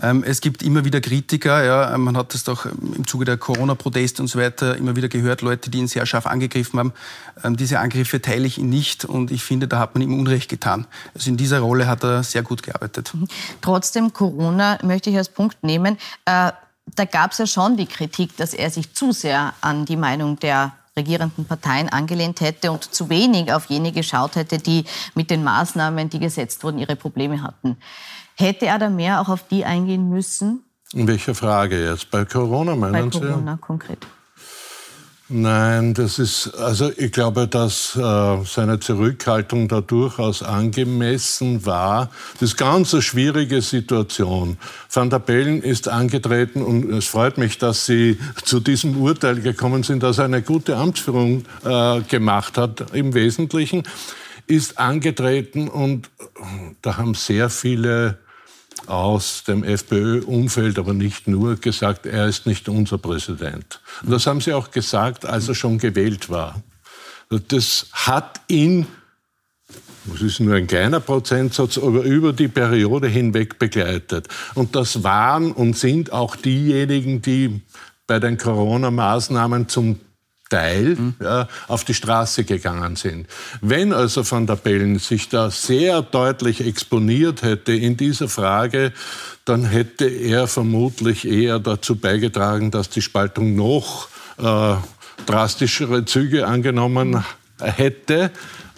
Ähm, 0.00 0.22
es 0.24 0.40
gibt 0.40 0.62
immer 0.62 0.84
wieder 0.84 1.00
Kritiker, 1.00 1.64
ja, 1.64 1.96
man 1.98 2.16
hat 2.16 2.34
das 2.34 2.44
doch 2.44 2.66
im 2.66 3.06
Zuge 3.06 3.24
der 3.24 3.36
Corona-Proteste 3.36 4.22
und 4.22 4.28
so 4.28 4.38
weiter 4.38 4.76
immer 4.76 4.96
wieder 4.96 5.08
gehört, 5.08 5.42
Leute, 5.42 5.70
die 5.70 5.78
ihn 5.78 5.88
sehr 5.88 6.06
scharf 6.06 6.26
angegriffen 6.26 6.78
haben. 6.78 6.92
Ähm, 7.42 7.56
diese 7.56 7.80
Angriffe 7.80 8.22
teile 8.22 8.46
ich 8.46 8.58
ihn 8.58 8.68
nicht 8.68 9.04
und 9.04 9.30
ich 9.30 9.42
finde, 9.42 9.66
da 9.66 9.78
hat 9.78 9.94
man 9.94 10.02
ihm 10.02 10.18
Unrecht 10.18 10.48
getan. 10.48 10.86
Also 11.14 11.30
in 11.30 11.36
dieser 11.36 11.60
Rolle 11.60 11.86
hat 11.86 12.04
er 12.04 12.22
sehr 12.22 12.42
gut 12.42 12.62
gearbeitet. 12.62 13.12
Mhm. 13.14 13.26
Trotzdem, 13.60 14.12
Corona 14.12 14.78
möchte 14.82 15.10
ich 15.10 15.16
als 15.16 15.28
Punkt 15.28 15.62
nehmen. 15.64 15.98
Äh, 16.24 16.52
da 16.94 17.04
gab 17.04 17.32
es 17.32 17.38
ja 17.38 17.46
schon 17.46 17.76
die 17.76 17.86
Kritik, 17.86 18.36
dass 18.36 18.54
er 18.54 18.70
sich 18.70 18.94
zu 18.94 19.12
sehr 19.12 19.52
an 19.60 19.84
die 19.84 19.96
Meinung 19.96 20.38
der 20.38 20.72
regierenden 20.96 21.44
Parteien 21.44 21.88
angelehnt 21.88 22.40
hätte 22.40 22.72
und 22.72 22.92
zu 22.92 23.08
wenig 23.08 23.52
auf 23.52 23.66
jene 23.66 23.92
geschaut 23.92 24.36
hätte, 24.36 24.58
die 24.58 24.84
mit 25.14 25.30
den 25.30 25.44
Maßnahmen, 25.44 26.10
die 26.10 26.18
gesetzt 26.18 26.64
wurden, 26.64 26.78
ihre 26.78 26.96
Probleme 26.96 27.42
hatten. 27.42 27.76
Hätte 28.40 28.66
er 28.66 28.78
da 28.78 28.88
mehr 28.88 29.20
auch 29.20 29.28
auf 29.28 29.48
die 29.48 29.64
eingehen 29.64 30.08
müssen? 30.08 30.62
In 30.92 31.08
welcher 31.08 31.34
Frage 31.34 31.84
jetzt? 31.84 32.08
Bei 32.12 32.24
Corona 32.24 32.76
meinen 32.76 33.10
Sie? 33.10 33.18
Bei 33.18 33.26
Corona 33.26 33.54
Sie? 33.54 33.60
konkret. 33.60 34.06
Nein, 35.28 35.92
das 35.92 36.20
ist, 36.20 36.54
also 36.54 36.90
ich 36.96 37.10
glaube, 37.10 37.48
dass 37.48 37.96
äh, 37.96 38.44
seine 38.44 38.78
Zurückhaltung 38.78 39.66
da 39.66 39.80
durchaus 39.80 40.44
angemessen 40.44 41.66
war. 41.66 42.10
Das 42.34 42.50
ist 42.50 42.56
ganz 42.56 42.94
eine 42.94 43.02
schwierige 43.02 43.60
Situation. 43.60 44.56
Van 44.88 45.10
der 45.10 45.18
Bellen 45.18 45.60
ist 45.60 45.88
angetreten 45.88 46.62
und 46.62 46.90
es 46.92 47.08
freut 47.08 47.38
mich, 47.38 47.58
dass 47.58 47.86
Sie 47.86 48.20
zu 48.44 48.60
diesem 48.60 48.96
Urteil 49.02 49.40
gekommen 49.40 49.82
sind, 49.82 50.04
dass 50.04 50.18
er 50.18 50.26
eine 50.26 50.42
gute 50.42 50.76
Amtsführung 50.76 51.44
äh, 51.64 52.00
gemacht 52.02 52.56
hat 52.56 52.94
im 52.94 53.14
Wesentlichen, 53.14 53.82
ist 54.46 54.78
angetreten 54.78 55.68
und 55.68 56.08
da 56.82 56.96
haben 56.96 57.14
sehr 57.14 57.50
viele 57.50 58.18
aus 58.86 59.44
dem 59.44 59.64
FPÖ-Umfeld, 59.64 60.78
aber 60.78 60.94
nicht 60.94 61.26
nur, 61.26 61.56
gesagt, 61.56 62.06
er 62.06 62.26
ist 62.26 62.46
nicht 62.46 62.68
unser 62.68 62.98
Präsident. 62.98 63.80
Und 64.02 64.10
das 64.10 64.26
haben 64.26 64.40
sie 64.40 64.52
auch 64.52 64.70
gesagt, 64.70 65.26
als 65.26 65.48
er 65.48 65.54
schon 65.54 65.78
gewählt 65.78 66.30
war. 66.30 66.62
Das 67.48 67.86
hat 67.92 68.40
ihn, 68.48 68.86
das 70.06 70.22
ist 70.22 70.40
nur 70.40 70.54
ein 70.54 70.66
kleiner 70.66 71.00
Prozentsatz, 71.00 71.76
aber 71.76 72.02
über 72.02 72.32
die 72.32 72.48
Periode 72.48 73.08
hinweg 73.08 73.58
begleitet. 73.58 74.28
Und 74.54 74.74
das 74.74 75.02
waren 75.02 75.52
und 75.52 75.76
sind 75.76 76.12
auch 76.12 76.36
diejenigen, 76.36 77.20
die 77.20 77.60
bei 78.06 78.18
den 78.18 78.38
Corona-Maßnahmen 78.38 79.68
zum 79.68 80.00
Teil 80.48 80.96
mhm. 80.96 81.14
ja, 81.20 81.48
auf 81.66 81.84
die 81.84 81.94
Straße 81.94 82.44
gegangen 82.44 82.96
sind. 82.96 83.26
Wenn 83.60 83.92
also 83.92 84.28
Van 84.28 84.46
der 84.46 84.56
Bellen 84.56 84.98
sich 84.98 85.28
da 85.28 85.50
sehr 85.50 86.02
deutlich 86.02 86.64
exponiert 86.64 87.42
hätte 87.42 87.72
in 87.72 87.96
dieser 87.96 88.28
Frage, 88.28 88.92
dann 89.44 89.64
hätte 89.64 90.06
er 90.06 90.46
vermutlich 90.46 91.26
eher 91.26 91.58
dazu 91.58 91.96
beigetragen, 91.96 92.70
dass 92.70 92.88
die 92.90 93.02
Spaltung 93.02 93.54
noch 93.54 94.08
äh, 94.38 94.76
drastischere 95.26 96.04
Züge 96.04 96.46
angenommen 96.46 97.24
hätte, 97.60 98.30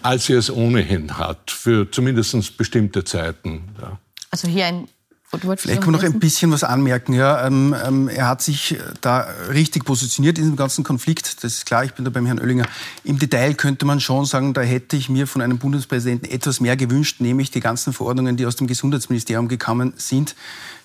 als 0.02 0.26
sie 0.26 0.34
es 0.34 0.50
ohnehin 0.50 1.18
hat, 1.18 1.50
für 1.50 1.90
zumindest 1.90 2.56
bestimmte 2.56 3.04
Zeiten. 3.04 3.62
Ja. 3.80 3.98
Also 4.30 4.48
hier 4.48 4.66
ein 4.66 4.88
Vielleicht 5.32 5.82
kann 5.82 5.92
man 5.92 6.00
noch 6.00 6.02
ein 6.02 6.18
bisschen 6.18 6.50
was 6.50 6.64
anmerken. 6.64 7.12
Ja, 7.12 7.46
ähm, 7.46 7.74
ähm, 7.86 8.08
er 8.08 8.26
hat 8.26 8.42
sich 8.42 8.76
da 9.00 9.28
richtig 9.52 9.84
positioniert 9.84 10.38
in 10.38 10.44
diesem 10.44 10.56
ganzen 10.56 10.82
Konflikt. 10.82 11.44
Das 11.44 11.54
ist 11.54 11.66
klar, 11.66 11.84
ich 11.84 11.94
bin 11.94 12.04
da 12.04 12.10
beim 12.10 12.26
Herrn 12.26 12.40
Oellinger. 12.40 12.66
Im 13.04 13.18
Detail 13.20 13.54
könnte 13.54 13.86
man 13.86 14.00
schon 14.00 14.24
sagen, 14.24 14.54
da 14.54 14.60
hätte 14.62 14.96
ich 14.96 15.08
mir 15.08 15.28
von 15.28 15.40
einem 15.40 15.58
Bundespräsidenten 15.58 16.28
etwas 16.28 16.58
mehr 16.58 16.76
gewünscht, 16.76 17.20
nämlich 17.20 17.52
die 17.52 17.60
ganzen 17.60 17.92
Verordnungen, 17.92 18.36
die 18.36 18.44
aus 18.44 18.56
dem 18.56 18.66
Gesundheitsministerium 18.66 19.46
gekommen 19.46 19.92
sind, 19.96 20.34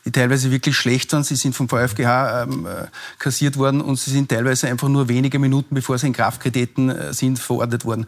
die 0.05 0.11
teilweise 0.11 0.51
wirklich 0.51 0.77
schlecht 0.77 1.11
waren. 1.13 1.23
Sie 1.23 1.35
sind 1.35 1.55
vom 1.55 1.67
VfGH 1.67 2.43
ähm, 2.43 2.67
äh, 2.67 2.85
kassiert 3.17 3.57
worden 3.57 3.81
und 3.81 3.99
sie 3.99 4.11
sind 4.11 4.29
teilweise 4.29 4.67
einfach 4.67 4.87
nur 4.87 5.09
wenige 5.09 5.39
Minuten, 5.39 5.73
bevor 5.73 5.97
sie 5.97 6.07
in 6.07 6.13
Kraft 6.13 6.41
getreten 6.41 6.89
äh, 6.89 7.13
sind, 7.13 7.39
verordnet 7.39 7.85
worden. 7.85 8.05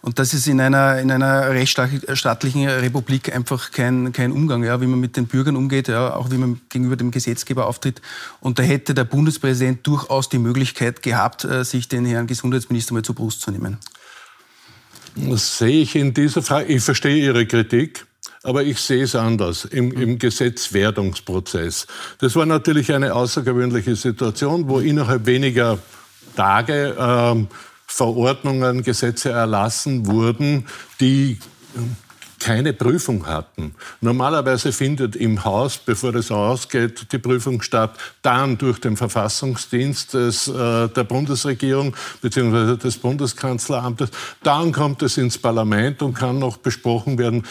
Und 0.00 0.18
das 0.18 0.34
ist 0.34 0.46
in 0.46 0.60
einer, 0.60 0.98
in 0.98 1.10
einer 1.10 1.50
rechtsstaatlichen 1.50 2.68
Republik 2.68 3.34
einfach 3.34 3.72
kein, 3.72 4.12
kein 4.12 4.32
Umgang, 4.32 4.62
ja, 4.62 4.80
wie 4.80 4.86
man 4.86 5.00
mit 5.00 5.16
den 5.16 5.26
Bürgern 5.26 5.56
umgeht, 5.56 5.88
ja, 5.88 6.14
auch 6.14 6.30
wie 6.30 6.36
man 6.36 6.60
gegenüber 6.68 6.96
dem 6.96 7.10
Gesetzgeber 7.10 7.66
auftritt. 7.66 8.00
Und 8.40 8.58
da 8.58 8.62
hätte 8.62 8.94
der 8.94 9.04
Bundespräsident 9.04 9.86
durchaus 9.86 10.28
die 10.28 10.38
Möglichkeit 10.38 11.02
gehabt, 11.02 11.44
äh, 11.44 11.64
sich 11.64 11.88
den 11.88 12.06
Herrn 12.06 12.26
Gesundheitsminister 12.26 12.94
mal 12.94 13.02
zur 13.02 13.14
Brust 13.14 13.42
zu 13.42 13.50
nehmen. 13.50 13.78
Das 15.16 15.58
sehe 15.58 15.82
ich 15.82 15.94
in 15.94 16.12
dieser 16.12 16.42
Frage. 16.42 16.72
Ich 16.72 16.82
verstehe 16.82 17.16
Ihre 17.16 17.46
Kritik. 17.46 18.06
Aber 18.42 18.62
ich 18.62 18.78
sehe 18.78 19.04
es 19.04 19.14
anders 19.14 19.64
im, 19.64 19.92
im 19.92 20.18
Gesetzwerdungsprozess. 20.18 21.86
Das 22.18 22.36
war 22.36 22.46
natürlich 22.46 22.92
eine 22.92 23.14
außergewöhnliche 23.14 23.96
Situation, 23.96 24.68
wo 24.68 24.80
innerhalb 24.80 25.26
weniger 25.26 25.78
Tage 26.36 26.96
ähm, 26.98 27.48
Verordnungen, 27.86 28.82
Gesetze 28.82 29.30
erlassen 29.30 30.06
wurden, 30.06 30.66
die 31.00 31.38
ähm, 31.76 31.96
keine 32.44 32.74
Prüfung 32.74 33.26
hatten. 33.26 33.74
Normalerweise 34.02 34.70
findet 34.72 35.16
im 35.16 35.44
Haus, 35.44 35.78
bevor 35.78 36.12
das 36.12 36.30
ausgeht, 36.30 37.10
die 37.10 37.18
Prüfung 37.18 37.62
statt, 37.62 37.96
dann 38.20 38.58
durch 38.58 38.78
den 38.80 38.98
Verfassungsdienst 38.98 40.12
des, 40.12 40.48
äh, 40.48 40.88
der 40.88 41.04
Bundesregierung 41.04 41.96
bzw. 42.20 42.76
des 42.76 42.98
Bundeskanzleramtes. 42.98 44.10
Dann 44.42 44.72
kommt 44.72 45.02
es 45.02 45.16
ins 45.16 45.38
Parlament 45.38 46.02
und 46.02 46.12
kann 46.12 46.38
noch 46.38 46.58
besprochen 46.58 47.16
werden. 47.16 47.44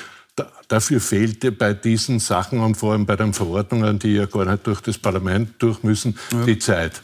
Da, 0.74 0.78
dafür 0.78 1.00
fehlte 1.00 1.52
bei 1.52 1.74
diesen 1.76 2.20
Sachen 2.20 2.60
und 2.60 2.76
vor 2.76 2.94
allem 2.94 3.06
bei 3.06 3.16
den 3.16 3.34
Verordnungen, 3.34 4.00
die 4.00 4.16
ja 4.16 4.26
gar 4.26 4.46
nicht 4.46 4.66
durch 4.66 4.82
das 4.82 4.98
Parlament 4.98 5.54
durch 5.60 5.84
müssen, 5.84 6.18
ja. 6.32 6.46
die 6.46 6.58
Zeit. 6.58 7.04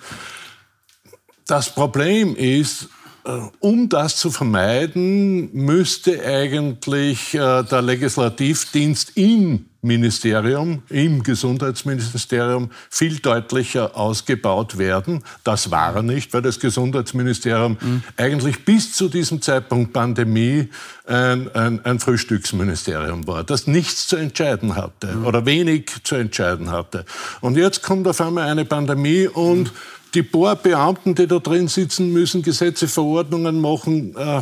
Das 1.46 1.74
Problem 1.76 2.36
ist, 2.36 2.90
um 3.60 3.90
das 3.90 4.18
zu 4.18 4.32
vermeiden, 4.32 5.50
müsste 5.54 6.24
eigentlich 6.26 7.34
äh, 7.34 7.64
der 7.64 7.82
Legislativdienst 7.82 9.12
im 9.16 9.66
Ministerium, 9.82 10.84
im 10.90 11.24
Gesundheitsministerium 11.24 12.70
viel 12.90 13.20
deutlicher 13.20 13.96
ausgebaut 13.96 14.78
werden. 14.78 15.24
Das 15.46 15.72
war 15.72 15.96
er 15.96 16.04
nicht, 16.04 16.34
weil 16.34 16.42
das 16.42 16.60
Gesundheitsministerium 16.60 17.78
mhm. 17.80 18.04
eigentlich 18.18 18.66
bis 18.66 18.92
zu 18.92 19.08
diesem 19.08 19.42
Zeitpunkt 19.42 19.94
Pandemie 19.94 20.68
ein, 21.06 21.50
ein, 21.56 21.86
ein, 21.86 22.00
Frühstücksministerium 22.00 23.26
war, 23.26 23.46
das 23.46 23.68
nichts 23.68 24.08
zu 24.08 24.18
entscheiden 24.18 24.76
hatte 24.76 25.16
mhm. 25.16 25.26
oder 25.26 25.46
wenig 25.46 25.92
zu 26.04 26.16
entscheiden 26.16 26.72
hatte. 26.72 27.06
Und 27.40 27.56
jetzt 27.56 27.82
kommt 27.82 28.06
auf 28.08 28.20
einmal 28.20 28.50
eine 28.50 28.66
Pandemie 28.66 29.28
und 29.28 29.72
mhm 29.72 29.99
die 30.14 30.24
paar 30.24 30.56
Beamten, 30.56 31.16
die 31.16 31.28
da 31.28 31.40
drin 31.40 31.68
sitzen, 31.68 32.12
müssen 32.12 32.42
Gesetze, 32.42 32.88
Verordnungen 32.88 33.62
machen, 33.62 34.16
äh, 34.16 34.42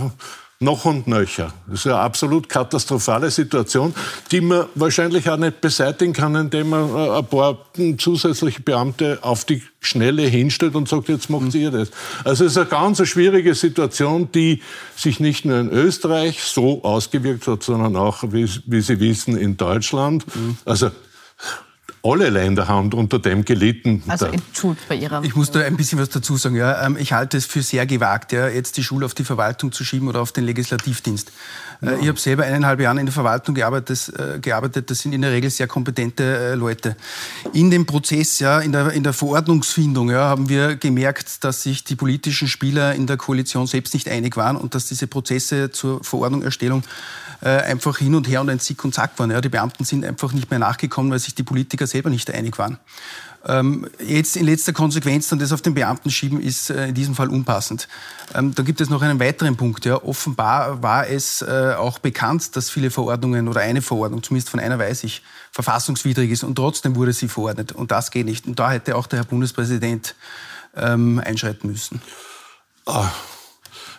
noch 0.59 0.85
und 0.85 1.05
nöcher. 1.05 1.53
Das 1.67 1.81
ist 1.81 1.87
eine 1.87 1.97
absolut 1.97 2.49
katastrophale 2.49 3.29
Situation, 3.29 3.93
die 4.31 4.41
man 4.41 4.65
wahrscheinlich 4.73 5.29
auch 5.29 5.37
nicht 5.37 5.61
beseitigen 5.61 6.13
kann, 6.13 6.35
indem 6.35 6.69
man 6.69 6.95
äh, 6.95 7.09
ein 7.11 7.25
paar 7.27 7.59
zusätzliche 7.99 8.61
Beamte 8.61 9.19
auf 9.21 9.45
die 9.45 9.61
Schnelle 9.81 10.23
hinstellt 10.23 10.75
und 10.75 10.89
sagt, 10.89 11.09
jetzt 11.09 11.29
macht 11.29 11.53
ihr 11.53 11.69
das. 11.69 11.91
Also 12.23 12.45
es 12.45 12.53
ist 12.53 12.57
eine 12.57 12.65
ganz 12.65 13.07
schwierige 13.07 13.53
Situation, 13.53 14.31
die 14.31 14.61
sich 14.95 15.19
nicht 15.19 15.45
nur 15.45 15.59
in 15.59 15.69
Österreich 15.69 16.41
so 16.41 16.83
ausgewirkt 16.83 17.45
hat, 17.45 17.61
sondern 17.61 17.95
auch, 17.95 18.23
wie, 18.23 18.49
wie 18.65 18.81
Sie 18.81 18.99
wissen, 18.99 19.37
in 19.37 19.57
Deutschland. 19.57 20.25
Mhm. 20.35 20.57
Also 20.65 20.89
alle 22.09 22.29
Länder 22.29 22.67
haben 22.67 22.91
unter 22.93 23.19
dem 23.19 23.43
gelitten. 23.45 24.03
Also 24.07 24.27
entschuldigt 24.27 24.87
bei 24.87 24.95
Ihrer... 24.95 25.23
Ich 25.23 25.35
muss 25.35 25.51
da 25.51 25.61
ein 25.61 25.77
bisschen 25.77 25.99
was 25.99 26.09
dazu 26.09 26.37
sagen. 26.37 26.55
Ja. 26.55 26.85
Ähm, 26.85 26.97
ich 26.97 27.13
halte 27.13 27.37
es 27.37 27.45
für 27.45 27.61
sehr 27.61 27.85
gewagt, 27.85 28.31
ja, 28.31 28.47
jetzt 28.47 28.77
die 28.77 28.83
Schule 28.83 29.05
auf 29.05 29.13
die 29.13 29.23
Verwaltung 29.23 29.71
zu 29.71 29.83
schieben 29.83 30.07
oder 30.07 30.21
auf 30.21 30.31
den 30.31 30.45
Legislativdienst. 30.45 31.31
Äh, 31.81 31.85
ja. 31.85 31.97
Ich 32.01 32.07
habe 32.07 32.19
selber 32.19 32.43
eineinhalb 32.43 32.79
Jahre 32.79 32.99
in 32.99 33.05
der 33.05 33.13
Verwaltung 33.13 33.55
gearbeitet. 33.55 34.11
Äh, 34.17 34.39
gearbeitet. 34.39 34.89
Das 34.89 34.99
sind 34.99 35.13
in 35.13 35.21
der 35.21 35.31
Regel 35.31 35.49
sehr 35.49 35.67
kompetente 35.67 36.23
äh, 36.23 36.55
Leute. 36.55 36.95
In 37.53 37.69
dem 37.71 37.85
Prozess, 37.85 38.39
ja, 38.39 38.59
in 38.59 38.71
der, 38.71 38.91
in 38.91 39.03
der 39.03 39.13
Verordnungsfindung, 39.13 40.09
ja, 40.09 40.29
haben 40.29 40.49
wir 40.49 40.75
gemerkt, 40.75 41.43
dass 41.43 41.63
sich 41.63 41.83
die 41.83 41.95
politischen 41.95 42.47
Spieler 42.47 42.95
in 42.95 43.07
der 43.07 43.17
Koalition 43.17 43.67
selbst 43.67 43.93
nicht 43.93 44.07
einig 44.07 44.37
waren 44.37 44.55
und 44.55 44.75
dass 44.75 44.85
diese 44.85 45.07
Prozesse 45.07 45.71
zur 45.71 46.03
Verordnungserstellung 47.39 47.77
einfach 47.77 47.97
hin 47.97 48.15
und 48.15 48.27
her 48.27 48.41
und 48.41 48.49
ein 48.49 48.59
Zick 48.59 48.83
und 48.83 48.93
Zack 48.93 49.17
waren. 49.17 49.31
Ja. 49.31 49.41
Die 49.41 49.49
Beamten 49.49 49.83
sind 49.83 50.03
einfach 50.05 50.33
nicht 50.33 50.49
mehr 50.49 50.59
nachgekommen, 50.59 51.11
weil 51.11 51.19
sich 51.19 51.35
die 51.35 51.43
Politiker 51.43 51.87
selber 51.87 52.09
nicht 52.09 52.31
einig 52.31 52.57
waren. 52.57 52.79
Ähm, 53.45 53.87
jetzt 54.05 54.35
in 54.35 54.45
letzter 54.45 54.73
Konsequenz 54.73 55.29
dann 55.29 55.39
das 55.39 55.53
auf 55.53 55.61
den 55.61 55.73
Beamten 55.73 56.09
schieben, 56.09 56.41
ist 56.41 56.69
äh, 56.69 56.87
in 56.87 56.95
diesem 56.95 57.15
Fall 57.15 57.29
unpassend. 57.29 57.87
Ähm, 58.33 58.53
da 58.55 58.63
gibt 58.63 58.81
es 58.81 58.89
noch 58.89 59.01
einen 59.01 59.19
weiteren 59.19 59.55
Punkt. 59.55 59.85
Ja. 59.85 60.03
Offenbar 60.03 60.81
war 60.83 61.07
es 61.07 61.41
äh, 61.43 61.75
auch 61.77 61.99
bekannt, 61.99 62.55
dass 62.55 62.69
viele 62.69 62.89
Verordnungen 62.89 63.47
oder 63.47 63.61
eine 63.61 63.81
Verordnung, 63.81 64.23
zumindest 64.23 64.49
von 64.49 64.59
einer 64.59 64.79
weiß 64.79 65.03
ich, 65.03 65.21
verfassungswidrig 65.51 66.31
ist 66.31 66.43
und 66.43 66.55
trotzdem 66.55 66.95
wurde 66.95 67.13
sie 67.13 67.27
verordnet. 67.27 67.71
Und 67.71 67.91
das 67.91 68.11
geht 68.11 68.25
nicht. 68.25 68.47
Und 68.47 68.59
da 68.59 68.71
hätte 68.71 68.95
auch 68.95 69.07
der 69.07 69.19
Herr 69.19 69.25
Bundespräsident 69.25 70.15
ähm, 70.75 71.21
einschreiten 71.23 71.69
müssen. 71.69 72.01
Ah. 72.85 73.11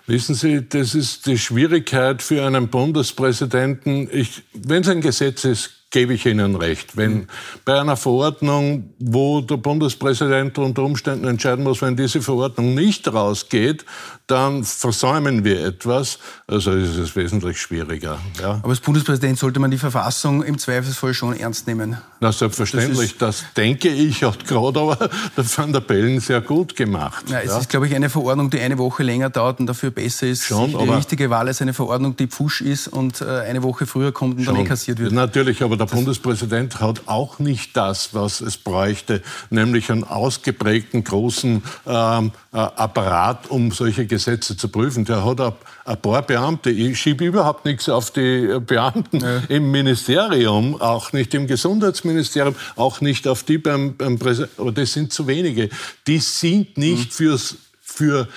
Wissen 0.09 0.35
Sie, 0.35 0.67
das 0.67 0.95
ist 0.95 1.27
die 1.27 1.37
Schwierigkeit 1.37 2.23
für 2.23 2.43
einen 2.47 2.69
Bundespräsidenten. 2.69 4.09
Wenn 4.55 4.81
es 4.81 4.89
ein 4.89 5.03
Gesetz 5.03 5.45
ist, 5.45 5.78
gebe 5.91 6.13
ich 6.13 6.27
Ihnen 6.27 6.55
recht. 6.55 6.97
Wenn 6.97 7.29
bei 7.65 7.81
einer 7.81 7.97
Verordnung, 7.97 8.91
wo 8.99 9.41
der 9.41 9.57
Bundespräsident 9.57 10.59
unter 10.59 10.83
Umständen 10.83 11.27
entscheiden 11.27 11.65
muss, 11.65 11.81
wenn 11.81 11.97
diese 11.97 12.21
Verordnung 12.21 12.75
nicht 12.75 13.11
rausgeht, 13.13 13.87
dann 14.27 14.65
versäumen 14.65 15.45
wir 15.45 15.65
etwas. 15.65 16.19
Also 16.47 16.73
ist 16.73 16.97
es 16.97 17.17
wesentlich 17.17 17.59
schwieriger. 17.59 18.19
Ja. 18.39 18.61
Aber 18.63 18.69
als 18.69 18.81
Bundespräsident 18.81 19.39
sollte 19.39 19.59
man 19.61 19.71
die 19.71 19.79
Verfassung 19.79 20.43
im 20.43 20.59
Zweifelsfall 20.59 21.15
schon 21.15 21.35
ernst 21.35 21.67
nehmen. 21.67 21.97
Na, 22.21 22.33
selbstverständlich. 22.33 23.17
Das, 23.17 23.41
das 23.41 23.55
denke 23.55 23.89
ich, 23.89 24.23
hat 24.25 24.47
gerade 24.47 24.81
aber 24.81 24.97
der 25.37 25.57
Van 25.57 25.73
der 25.73 25.81
Bellen 25.81 26.21
sehr 26.21 26.43
gut 26.43 26.77
gemacht. 26.77 27.25
Ja, 27.31 27.41
es 27.41 27.47
ja. 27.47 27.59
ist, 27.59 27.71
glaube 27.71 27.87
ich, 27.87 27.95
eine 27.95 28.11
Verordnung, 28.11 28.51
die 28.51 28.61
eine 28.61 28.77
Woche 28.77 29.03
länger 29.03 29.31
dauert 29.31 29.61
und 29.61 29.67
dafür 29.67 29.91
besser 29.91 30.27
ist. 30.27 30.45
Schon, 30.45 30.71
die 30.71 30.91
richtige 30.91 31.31
Wahl 31.31 31.49
ist 31.49 31.63
eine 31.63 31.73
Verordnung, 31.73 32.15
die 32.17 32.27
Pfusch 32.27 32.61
ist 32.61 32.89
und 32.89 33.23
äh, 33.23 33.25
eine 33.25 33.63
Woche 33.63 33.87
früher 33.87 34.13
kommt 34.13 34.37
und 34.37 34.45
schon. 34.45 34.57
dann 34.57 34.67
kassiert 34.67 34.99
wird. 34.99 35.13
Natürlich, 35.13 35.63
aber 35.63 35.78
der 35.79 35.87
Bundespräsident 35.87 36.81
hat 36.81 37.03
auch 37.07 37.39
nicht 37.39 37.77
das, 37.77 38.15
was 38.15 38.41
es 38.41 38.57
bräuchte, 38.57 39.23
nämlich 39.51 39.91
einen 39.91 40.05
ausgeprägten 40.05 41.05
großen 41.05 41.63
ähm, 41.87 42.33
äh, 42.53 42.57
Apparat, 42.57 43.51
um 43.51 43.73
solche 43.73 44.07
Gesetze 44.07 44.57
zu 44.57 44.69
prüfen. 44.69 45.05
Der 45.05 45.25
hat 45.25 45.41
ein 45.41 46.01
paar 46.01 46.23
Beamte. 46.23 46.71
Ich 46.71 47.01
schiebe 47.01 47.25
überhaupt 47.25 47.65
nichts 47.65 47.89
auf 47.89 48.11
die 48.11 48.59
Beamten 48.61 49.21
ja. 49.21 49.43
im 49.49 49.71
Ministerium, 49.71 50.81
auch 50.81 51.13
nicht 51.13 51.33
im 51.35 51.47
Gesundheitsministerium, 51.47 52.55
auch 52.77 53.01
nicht 53.01 53.27
auf 53.27 53.43
die 53.43 53.59
beim, 53.59 53.97
beim 53.97 54.19
Präsidenten. 54.19 54.61
Aber 54.61 54.73
das 54.73 54.93
sind 54.93 55.13
zu 55.13 55.27
wenige. 55.27 55.71
Die 56.07 56.19
sind 56.19 56.77
nicht 56.77 57.07
mhm. 57.07 57.13
fürs, 57.13 57.57
für 57.81 58.29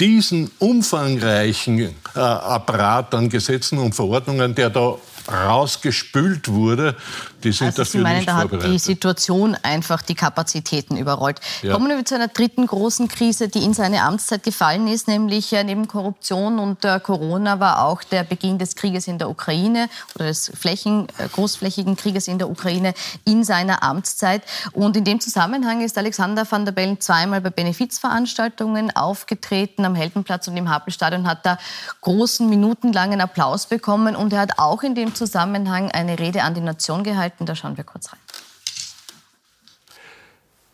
diesen 0.00 0.50
umfangreichen 0.58 1.78
äh, 2.14 2.18
Apparat 2.18 3.14
an 3.14 3.28
Gesetzen 3.28 3.78
und 3.78 3.94
Verordnungen, 3.94 4.54
der 4.54 4.70
da 4.70 4.96
rausgespült 5.30 6.48
wurde, 6.48 6.96
die 7.42 7.52
sind 7.52 7.68
also 7.68 7.82
dafür 7.82 7.98
Sie 7.98 8.02
meinen, 8.02 8.16
nicht 8.16 8.28
da 8.28 8.36
hat 8.36 8.64
die 8.64 8.78
Situation 8.78 9.56
einfach 9.62 10.02
die 10.02 10.14
Kapazitäten 10.14 10.96
überrollt. 10.96 11.40
Ja. 11.62 11.72
Kommen 11.72 11.88
wir 11.88 12.04
zu 12.04 12.14
einer 12.14 12.28
dritten 12.28 12.66
großen 12.66 13.08
Krise, 13.08 13.48
die 13.48 13.64
in 13.64 13.74
seine 13.74 14.02
Amtszeit 14.02 14.42
gefallen 14.42 14.86
ist, 14.88 15.08
nämlich 15.08 15.52
äh, 15.52 15.64
neben 15.64 15.88
Korruption 15.88 16.58
und 16.58 16.84
äh, 16.84 17.00
Corona 17.00 17.60
war 17.60 17.84
auch 17.84 18.02
der 18.02 18.24
Beginn 18.24 18.58
des 18.58 18.76
Krieges 18.76 19.06
in 19.08 19.18
der 19.18 19.28
Ukraine 19.28 19.88
oder 20.14 20.26
des 20.26 20.52
Flächen, 20.54 21.08
äh, 21.18 21.28
großflächigen 21.28 21.96
Krieges 21.96 22.28
in 22.28 22.38
der 22.38 22.48
Ukraine 22.48 22.94
in 23.24 23.44
seiner 23.44 23.82
Amtszeit. 23.82 24.42
Und 24.72 24.96
in 24.96 25.04
dem 25.04 25.20
Zusammenhang 25.20 25.82
ist 25.82 25.98
Alexander 25.98 26.50
van 26.50 26.64
der 26.64 26.72
Bellen 26.72 27.00
zweimal 27.00 27.40
bei 27.40 27.50
Benefizveranstaltungen 27.50 28.94
aufgetreten 28.94 29.84
am 29.84 29.94
Heldenplatz 29.94 30.48
und 30.48 30.56
im 30.56 30.70
Happelstadion 30.70 31.26
hat 31.26 31.44
da 31.44 31.58
großen 32.00 32.48
minutenlangen 32.48 33.20
Applaus 33.20 33.66
bekommen 33.66 34.16
und 34.16 34.32
er 34.32 34.40
hat 34.40 34.58
auch 34.58 34.82
in 34.82 34.94
dem 34.94 35.11
Zusammenhang 35.14 35.90
eine 35.90 36.18
Rede 36.18 36.42
an 36.42 36.54
die 36.54 36.60
Nation 36.60 37.04
gehalten 37.04 37.22
halten. 37.22 37.46
Da 37.46 37.54
schauen 37.54 37.76
wir 37.76 37.84
kurz 37.84 38.12
rein. 38.12 38.20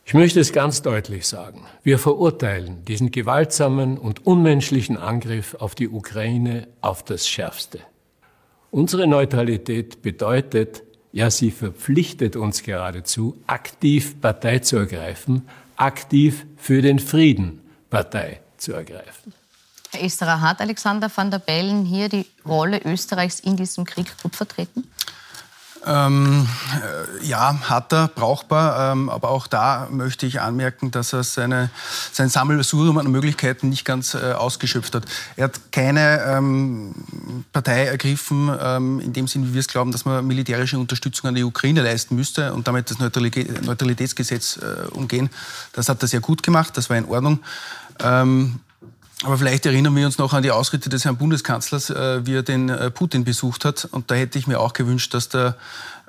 Ich 0.05 0.15
möchte 0.15 0.41
es 0.41 0.53
ganz 0.53 0.81
deutlich 0.81 1.27
sagen. 1.27 1.67
Wir 1.83 1.99
verurteilen 1.99 2.83
diesen 2.87 3.11
gewaltsamen 3.11 3.99
und 3.99 4.27
unmenschlichen 4.27 4.97
Angriff 4.97 5.55
auf 5.55 5.75
die 5.75 5.89
Ukraine 5.89 6.67
auf 6.81 7.05
das 7.05 7.29
Schärfste. 7.29 7.81
Unsere 8.71 9.07
Neutralität 9.07 10.01
bedeutet, 10.01 10.83
ja, 11.13 11.31
sie 11.31 11.51
verpflichtet 11.51 12.37
uns 12.37 12.63
geradezu, 12.63 13.37
aktiv 13.47 14.21
Partei 14.21 14.61
zu 14.61 14.77
ergreifen, 14.77 15.47
aktiv 15.77 16.47
für 16.57 16.81
den 16.81 16.99
Frieden 16.99 17.61
Partei 17.91 18.41
zu 18.57 18.73
ergreifen. 18.73 19.35
Herr 19.93 20.03
Esterer, 20.03 20.41
hat 20.41 20.61
Alexander 20.61 21.11
van 21.15 21.31
der 21.31 21.39
Bellen 21.39 21.85
hier 21.85 22.09
die 22.09 22.27
Rolle 22.47 22.81
Österreichs 22.85 23.41
in 23.41 23.57
diesem 23.57 23.85
Krieg 23.85 24.13
gut 24.23 24.37
vertreten? 24.37 24.85
Ähm, 25.87 26.47
äh, 26.75 27.27
ja, 27.27 27.59
hat 27.63 27.93
er, 27.93 28.09
brauchbar. 28.09 28.93
Ähm, 28.93 29.09
aber 29.09 29.31
auch 29.31 29.47
da 29.47 29.89
möchte 29.91 30.27
ich 30.27 30.41
anmerken, 30.41 30.91
dass 30.91 31.13
er 31.13 31.23
seine, 31.23 31.71
sein 32.13 32.29
Sammelsurium 32.29 32.99
an 32.99 33.11
Möglichkeiten 33.11 33.69
nicht 33.69 33.85
ganz 33.85 34.15
äh, 34.15 34.33
ausgeschöpft 34.33 34.95
hat. 34.95 35.05
Er 35.37 35.45
hat 35.45 35.73
keine 35.73 36.23
ähm, 36.27 36.95
Partei 37.53 37.87
ergriffen, 37.87 38.51
ähm, 38.61 39.01
in 39.01 39.13
dem 39.13 39.29
Sinn, 39.29 39.49
wie 39.49 39.55
wir 39.55 39.61
es 39.61 39.69
glauben, 39.69 39.93
dass 39.93 40.05
man 40.05 40.27
militärische 40.27 40.79
Unterstützung 40.79 41.29
an 41.29 41.35
die 41.35 41.45
Ukraine 41.45 41.83
leisten 41.83 42.17
müsste 42.17 42.53
und 42.53 42.67
damit 42.67 42.91
das 42.91 42.99
Neutralitätsgesetz 42.99 44.59
äh, 44.59 44.89
umgehen. 44.91 45.31
Das 45.73 45.89
hat 45.89 46.03
er 46.03 46.09
sehr 46.09 46.21
gut 46.21 46.43
gemacht, 46.43 46.77
das 46.77 46.91
war 46.91 46.97
in 46.97 47.07
Ordnung. 47.07 47.41
Ähm, 48.01 48.61
aber 49.25 49.37
vielleicht 49.37 49.67
erinnern 49.67 49.97
wir 49.97 50.07
uns 50.07 50.19
noch 50.19 50.33
an 50.33 50.45
die 50.45 50.53
Ausritte 50.53 50.89
des 50.89 51.05
Herrn 51.05 51.17
Bundeskanzlers, 51.17 51.91
äh, 51.91 52.25
wie 52.25 52.35
er 52.35 52.43
den 52.43 52.69
äh, 52.69 52.91
Putin 52.91 53.25
besucht 53.25 53.65
hat. 53.65 53.89
Und 53.91 54.11
da 54.11 54.15
hätte 54.15 54.39
ich 54.39 54.47
mir 54.47 54.61
auch 54.61 54.73
gewünscht, 54.73 55.13
dass 55.13 55.29
der 55.29 55.57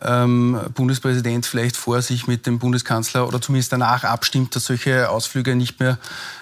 ähm, 0.01 0.59
Bundespräsident 0.75 1.45
vielleicht 1.45 1.75
vor 1.75 2.01
sich 2.03 2.27
mit 2.27 2.45
dem 2.45 2.59
Bundeskanzler 2.59 3.27
oder 3.27 3.41
zumindest 3.41 3.73
danach 3.73 4.03
abstimmt, 4.03 4.55
dass 4.55 4.65
solche 4.65 5.09
Ausflüge 5.09 5.55
nicht 5.55 5.79
mehr 5.79 5.97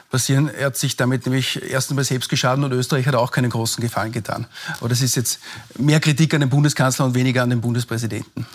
passieren. 0.09 0.49
Er 0.49 0.67
hat 0.67 0.77
sich 0.77 0.97
damit 0.97 1.25
nämlich 1.25 1.61
erst 1.63 1.89
einmal 1.89 2.05
selbst 2.05 2.29
geschadet 2.29 2.63
und 2.63 2.71
Österreich 2.73 3.07
hat 3.07 3.15
auch 3.15 3.31
keinen 3.31 3.49
großen 3.49 3.81
Gefallen 3.81 4.11
getan. 4.11 4.45
Aber 4.79 4.89
das 4.89 5.01
ist 5.01 5.15
jetzt 5.15 5.39
mehr 5.77 6.01
Kritik 6.01 6.33
an 6.33 6.41
den 6.41 6.49
Bundeskanzler 6.49 7.05
und 7.05 7.15
weniger 7.15 7.43
an 7.43 7.49
den 7.49 7.61
Bundespräsidenten. 7.61 8.45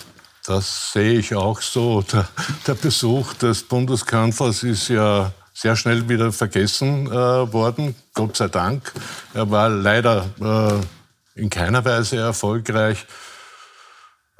Das 0.44 0.92
sehe 0.92 1.18
ich 1.18 1.35
auch 1.35 1.61
so. 1.61 2.03
Der, 2.03 2.29
der 2.66 2.75
Besuch 2.75 3.33
des 3.35 3.62
Bundeskanzlers 3.62 4.64
ist 4.64 4.88
ja 4.88 5.33
sehr 5.53 5.77
schnell 5.77 6.09
wieder 6.09 6.33
vergessen 6.33 7.07
äh, 7.07 7.12
worden, 7.12 7.95
Gott 8.15 8.37
sei 8.37 8.49
Dank. 8.49 8.93
Er 9.35 9.51
war 9.51 9.69
leider 9.69 10.31
äh, 10.41 11.41
in 11.41 11.51
keiner 11.51 11.85
Weise 11.85 12.17
erfolgreich. 12.17 13.07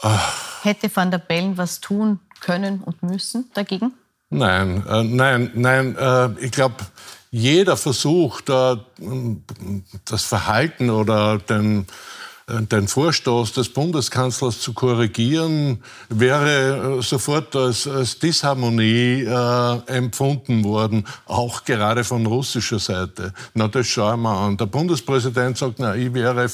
Ach. 0.01 0.64
Hätte 0.64 0.94
Van 0.94 1.11
der 1.11 1.18
Bellen 1.18 1.57
was 1.57 1.81
tun 1.81 2.20
können 2.40 2.83
und 2.83 3.03
müssen 3.03 3.51
dagegen? 3.55 3.92
Nein, 4.31 4.85
äh, 4.88 5.03
nein, 5.05 5.51
nein. 5.55 5.96
Äh, 5.96 6.31
ich 6.40 6.53
glaube, 6.53 6.77
jeder 7.31 7.77
Versuch, 7.77 8.40
da, 8.42 8.85
das 10.05 10.25
Verhalten 10.25 10.90
oder 10.90 11.38
den 11.38 11.81
äh, 11.81 11.85
den 12.48 12.88
Vorstoß 12.88 13.52
des 13.52 13.68
Bundeskanzlers 13.68 14.61
zu 14.61 14.72
korrigieren, 14.72 15.83
wäre 16.09 16.98
äh, 16.98 17.02
sofort 17.02 17.55
als, 17.55 17.87
als 17.87 18.18
Disharmonie 18.18 19.22
äh, 19.22 19.78
empfunden 19.87 20.64
worden, 20.64 21.07
auch 21.26 21.64
gerade 21.64 22.02
von 22.05 22.26
russischer 22.26 22.78
Seite. 22.78 23.33
Na, 23.55 23.68
das 23.68 23.87
schauen 23.87 24.22
wir 24.22 24.37
an. 24.37 24.57
Der 24.57 24.66
Bundespräsident 24.66 25.57
sagt, 25.57 25.78
na, 25.78 25.94
ich 25.94 26.12
wäre 26.12 26.48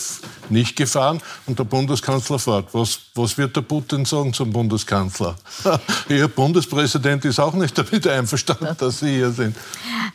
nicht 0.50 0.76
gefahren 0.76 1.20
und 1.46 1.58
der 1.58 1.64
Bundeskanzler 1.64 2.38
fährt. 2.38 2.66
Was, 2.72 3.00
was 3.14 3.38
wird 3.38 3.56
der 3.56 3.62
Putin 3.62 4.04
sagen 4.04 4.32
zum 4.32 4.52
Bundeskanzler? 4.52 5.36
Ihr 6.08 6.28
Bundespräsident 6.28 7.24
ist 7.24 7.40
auch 7.40 7.54
nicht 7.54 7.76
damit 7.76 8.06
einverstanden, 8.06 8.68
dass 8.78 9.00
Sie 9.00 9.16
hier 9.16 9.30
sind. 9.30 9.56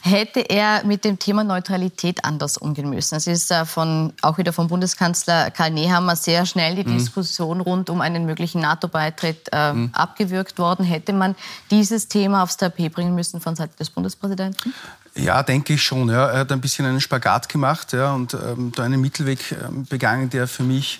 Hätte 0.02 0.42
er 0.42 0.84
mit 0.86 1.04
dem 1.04 1.18
Thema 1.18 1.44
Neutralität 1.44 2.24
anders 2.24 2.58
umgehen 2.58 2.90
müssen? 2.90 3.16
Es 3.16 3.28
ist 3.28 3.54
von, 3.66 4.14
auch 4.22 4.38
wieder 4.38 4.54
vom 4.54 4.68
Bundeskanzler 4.68 5.50
Karl 5.64 5.72
Nehammer 5.72 6.16
sehr 6.18 6.46
schnell 6.46 6.76
die 6.76 6.84
mhm. 6.84 6.98
Diskussion 6.98 7.62
rund 7.62 7.90
um 7.90 8.02
einen 8.02 8.26
möglichen 8.26 8.62
NATO-Beitritt 8.62 9.50
äh, 9.54 9.72
mhm. 9.72 9.92
abgewürgt 9.94 10.60
worden. 10.60 10.86
Hätte 10.86 11.14
man 11.14 11.36
dieses 11.72 12.10
Thema 12.10 12.44
aufs 12.44 12.58
Tapet 12.58 12.92
bringen 12.92 13.16
müssen 13.16 13.40
von 13.40 13.56
Seiten 13.56 13.76
des 13.78 13.90
Bundespräsidenten? 13.90 14.74
Ja, 15.16 15.42
denke 15.42 15.76
ich 15.76 15.82
schon. 15.82 16.10
Ja. 16.10 16.28
Er 16.28 16.40
hat 16.40 16.52
ein 16.52 16.60
bisschen 16.60 16.86
einen 16.86 17.00
Spagat 17.00 17.48
gemacht 17.48 17.94
ja, 17.94 18.14
und 18.14 18.34
ähm, 18.34 18.74
da 18.76 18.84
einen 18.84 19.00
Mittelweg 19.00 19.40
ähm, 19.52 19.86
begangen, 19.86 20.30
der 20.30 20.50
für 20.50 20.64
mich, 20.64 21.00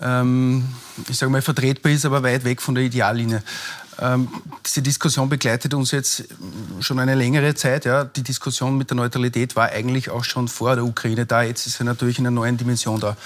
ähm, 0.00 0.66
ich 1.06 1.18
sage 1.18 1.30
mal, 1.30 1.42
vertretbar 1.42 1.92
ist, 1.92 2.06
aber 2.06 2.22
weit 2.22 2.44
weg 2.44 2.62
von 2.62 2.74
der 2.74 2.84
Ideallinie. 2.84 3.42
Ähm, 4.00 4.28
diese 4.64 4.80
Diskussion 4.80 5.28
begleitet 5.28 5.74
uns 5.74 5.90
jetzt 5.90 6.24
schon 6.80 6.98
eine 6.98 7.14
längere 7.14 7.54
Zeit. 7.54 7.84
Ja. 7.84 8.04
Die 8.04 8.22
Diskussion 8.22 8.78
mit 8.78 8.88
der 8.88 8.96
Neutralität 8.96 9.54
war 9.54 9.68
eigentlich 9.68 10.08
auch 10.08 10.24
schon 10.24 10.48
vor 10.48 10.76
der 10.76 10.84
Ukraine 10.84 11.26
da. 11.26 11.42
Jetzt 11.42 11.66
ist 11.66 11.76
sie 11.76 11.84
natürlich 11.84 12.18
in 12.18 12.26
einer 12.26 12.34
neuen 12.34 12.56
Dimension 12.56 13.00
da. 13.00 13.16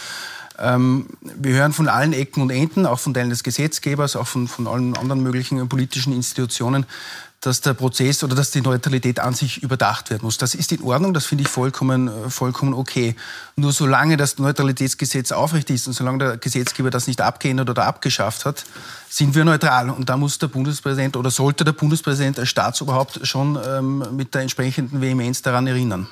Ähm, 0.62 1.08
wir 1.22 1.54
hören 1.54 1.72
von 1.72 1.88
allen 1.88 2.12
Ecken 2.12 2.40
und 2.40 2.50
Enden, 2.50 2.86
auch 2.86 3.00
von 3.00 3.12
Teilen 3.12 3.30
des 3.30 3.42
Gesetzgebers, 3.42 4.14
auch 4.14 4.28
von, 4.28 4.46
von 4.46 4.68
allen 4.68 4.96
anderen 4.96 5.22
möglichen 5.22 5.68
politischen 5.68 6.12
Institutionen, 6.12 6.86
dass 7.40 7.60
der 7.60 7.74
Prozess 7.74 8.22
oder 8.22 8.36
dass 8.36 8.52
die 8.52 8.60
Neutralität 8.60 9.18
an 9.18 9.34
sich 9.34 9.64
überdacht 9.64 10.10
werden 10.10 10.22
muss. 10.22 10.38
Das 10.38 10.54
ist 10.54 10.70
in 10.70 10.80
Ordnung, 10.82 11.12
das 11.12 11.26
finde 11.26 11.42
ich 11.42 11.48
vollkommen, 11.48 12.06
äh, 12.06 12.30
vollkommen 12.30 12.74
okay. 12.74 13.16
Nur 13.56 13.72
solange 13.72 14.16
das 14.16 14.38
Neutralitätsgesetz 14.38 15.32
aufrecht 15.32 15.68
ist 15.70 15.88
und 15.88 15.94
solange 15.94 16.18
der 16.18 16.36
Gesetzgeber 16.36 16.90
das 16.90 17.08
nicht 17.08 17.20
abgeändert 17.20 17.68
oder 17.68 17.84
abgeschafft 17.84 18.44
hat, 18.44 18.64
sind 19.08 19.34
wir 19.34 19.44
neutral. 19.44 19.90
Und 19.90 20.08
da 20.08 20.16
muss 20.16 20.38
der 20.38 20.46
Bundespräsident 20.46 21.16
oder 21.16 21.32
sollte 21.32 21.64
der 21.64 21.72
Bundespräsident 21.72 22.38
als 22.38 22.48
Staatsoberhaupt 22.50 23.26
schon 23.26 23.58
ähm, 23.66 24.04
mit 24.12 24.32
der 24.32 24.42
entsprechenden 24.42 25.00
Vehemenz 25.00 25.42
daran 25.42 25.66
erinnern. 25.66 26.06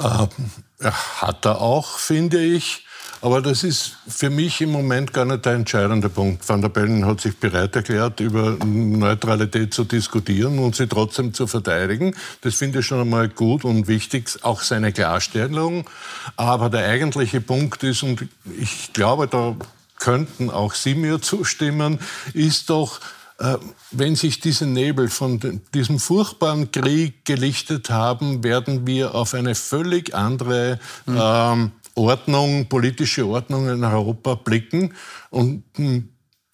Äh, 0.00 0.90
hat 1.20 1.44
er 1.46 1.60
auch, 1.60 1.98
finde 1.98 2.42
ich. 2.42 2.85
Aber 3.22 3.40
das 3.40 3.64
ist 3.64 3.96
für 4.06 4.30
mich 4.30 4.60
im 4.60 4.70
Moment 4.70 5.12
gar 5.12 5.24
nicht 5.24 5.44
der 5.44 5.54
entscheidende 5.54 6.08
Punkt. 6.08 6.46
Van 6.48 6.60
der 6.60 6.68
Bellen 6.68 7.06
hat 7.06 7.20
sich 7.20 7.36
bereit 7.36 7.74
erklärt, 7.74 8.20
über 8.20 8.56
Neutralität 8.64 9.72
zu 9.72 9.84
diskutieren 9.84 10.58
und 10.58 10.76
sie 10.76 10.86
trotzdem 10.86 11.32
zu 11.32 11.46
verteidigen. 11.46 12.14
Das 12.42 12.56
finde 12.56 12.80
ich 12.80 12.86
schon 12.86 13.00
einmal 13.00 13.28
gut 13.28 13.64
und 13.64 13.88
wichtig, 13.88 14.30
auch 14.42 14.62
seine 14.62 14.92
Klarstellung. 14.92 15.88
Aber 16.36 16.68
der 16.68 16.88
eigentliche 16.88 17.40
Punkt 17.40 17.82
ist, 17.82 18.02
und 18.02 18.26
ich 18.58 18.92
glaube, 18.92 19.26
da 19.28 19.56
könnten 19.98 20.50
auch 20.50 20.74
Sie 20.74 20.94
mir 20.94 21.20
zustimmen, 21.22 21.98
ist 22.34 22.68
doch, 22.70 23.00
äh, 23.38 23.56
wenn 23.90 24.14
sich 24.16 24.40
diese 24.40 24.66
Nebel 24.66 25.08
von 25.08 25.62
diesem 25.74 25.98
furchtbaren 25.98 26.70
Krieg 26.70 27.24
gelichtet 27.24 27.90
haben, 27.90 28.44
werden 28.44 28.86
wir 28.86 29.14
auf 29.14 29.34
eine 29.34 29.54
völlig 29.54 30.14
andere 30.14 30.78
mhm. 31.06 31.18
ähm, 31.20 31.72
Ordnung, 31.96 32.68
politische 32.68 33.26
Ordnung 33.26 33.68
in 33.68 33.82
Europa 33.82 34.34
blicken. 34.34 34.94
Und 35.30 35.64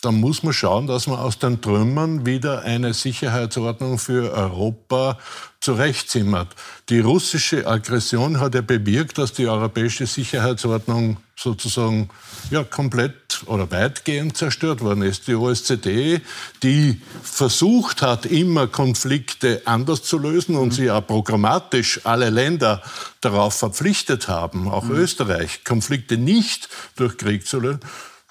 hm, 0.03 0.13
da 0.13 0.13
muss 0.13 0.43
man 0.43 0.53
schauen, 0.53 0.87
dass 0.87 1.07
man 1.07 1.19
aus 1.19 1.39
den 1.39 1.61
Trümmern 1.61 2.27
wieder 2.27 2.63
eine 2.63 2.93
Sicherheitsordnung 2.93 3.99
für 3.99 4.33
Europa 4.33 5.19
zurechtzimmert. 5.61 6.49
Die 6.89 6.99
russische 6.99 7.67
Aggression 7.67 8.41
hat 8.41 8.55
ja 8.57 8.63
bewirkt, 8.63 9.17
dass 9.19 9.33
die 9.33 9.47
europäische 9.47 10.07
Sicherheitsordnung 10.07 11.19
sozusagen 11.37 12.09
ja, 12.51 12.65
komplett 12.65 13.43
oder 13.47 13.71
weitgehend 13.71 14.37
zerstört 14.37 14.81
worden 14.81 15.03
ist. 15.03 15.29
Die 15.29 15.35
OSZE, 15.35 16.21
die 16.63 17.01
versucht 17.23 18.03
hat, 18.03 18.27
immer 18.27 18.67
Konflikte 18.67 19.63
anders 19.65 20.03
zu 20.03 20.19
lösen 20.19 20.57
und 20.57 20.69
mhm. 20.69 20.73
sie 20.73 20.91
auch 20.91 21.07
programmatisch 21.07 22.01
alle 22.05 22.31
Länder 22.31 22.83
darauf 23.21 23.55
verpflichtet 23.55 24.29
haben, 24.29 24.69
auch 24.69 24.85
mhm. 24.85 24.97
Österreich, 24.97 25.65
Konflikte 25.65 26.17
nicht 26.17 26.69
durch 26.97 27.17
Krieg 27.17 27.47
zu 27.47 27.61
lösen. 27.61 27.81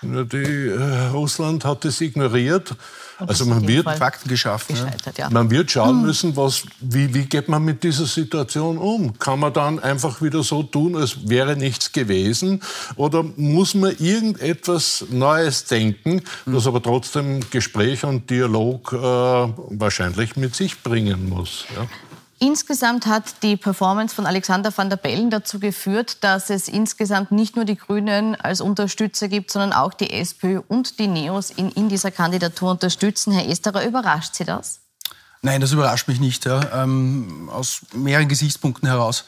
Die, 0.02 0.68
äh, 0.68 1.08
Russland 1.12 1.64
hat 1.66 1.86
es 1.86 2.02
ignoriert 2.02 2.76
also 3.28 3.46
man 3.46 3.68
wird 3.68 3.90
Fakten 3.98 4.30
geschaffen. 4.30 4.76
Ja. 5.18 5.30
Man 5.30 5.50
wird 5.50 5.72
schauen 5.72 6.00
hm. 6.00 6.06
müssen, 6.06 6.36
was, 6.36 6.64
wie, 6.80 7.14
wie 7.14 7.26
geht 7.26 7.48
man 7.48 7.64
mit 7.64 7.84
dieser 7.84 8.06
Situation 8.06 8.78
um? 8.78 9.18
Kann 9.20 9.40
man 9.40 9.54
dann 9.54 9.80
einfach 9.80 10.22
wieder 10.22 10.44
so 10.44 10.64
tun, 10.64 10.96
als 10.96 11.30
wäre 11.30 11.56
nichts 11.56 11.92
gewesen? 11.92 12.62
Oder 12.96 13.24
muss 13.36 13.76
man 13.76 13.96
irgendetwas 13.98 15.06
Neues 15.10 15.66
denken, 15.66 16.22
hm. 16.46 16.54
das 16.54 16.68
aber 16.68 16.82
trotzdem 16.82 17.42
Gespräch 17.50 18.04
und 18.04 18.30
Dialog 18.30 18.94
äh, 18.94 18.98
wahrscheinlich 18.98 20.36
mit 20.36 20.56
sich 20.56 20.82
bringen 20.82 21.30
muss? 21.30 21.66
Ja? 21.76 21.88
Insgesamt 22.44 23.06
hat 23.06 23.44
die 23.44 23.56
Performance 23.56 24.16
von 24.16 24.26
Alexander 24.26 24.76
van 24.76 24.90
der 24.90 24.98
Bellen 24.98 25.30
dazu 25.30 25.60
geführt, 25.60 26.24
dass 26.24 26.50
es 26.50 26.68
insgesamt 26.68 27.32
nicht 27.32 27.56
nur 27.56 27.66
die 27.66 27.76
Grünen 27.76 28.34
als 28.34 28.62
Unterstützer 28.62 29.28
gibt, 29.28 29.52
sondern 29.52 29.74
auch 29.74 29.94
die 29.94 30.12
SPÖ 30.12 30.60
und 30.68 30.98
die 30.98 31.06
Neos 31.06 31.52
in, 31.52 31.70
in 31.70 31.88
dieser 31.88 32.10
Kandidatur 32.10 32.72
unterstützen. 32.72 33.32
Herr 33.32 33.48
Esterer, 33.48 33.86
überrascht 33.86 34.34
Sie 34.34 34.44
das? 34.44 34.80
Nein, 35.44 35.62
das 35.62 35.72
überrascht 35.72 36.08
mich 36.08 36.20
nicht. 36.20 36.46
Ja. 36.46 36.84
Ähm, 36.84 37.48
aus 37.54 37.82
mehreren 37.94 38.28
Gesichtspunkten 38.28 38.90
heraus. 38.90 39.26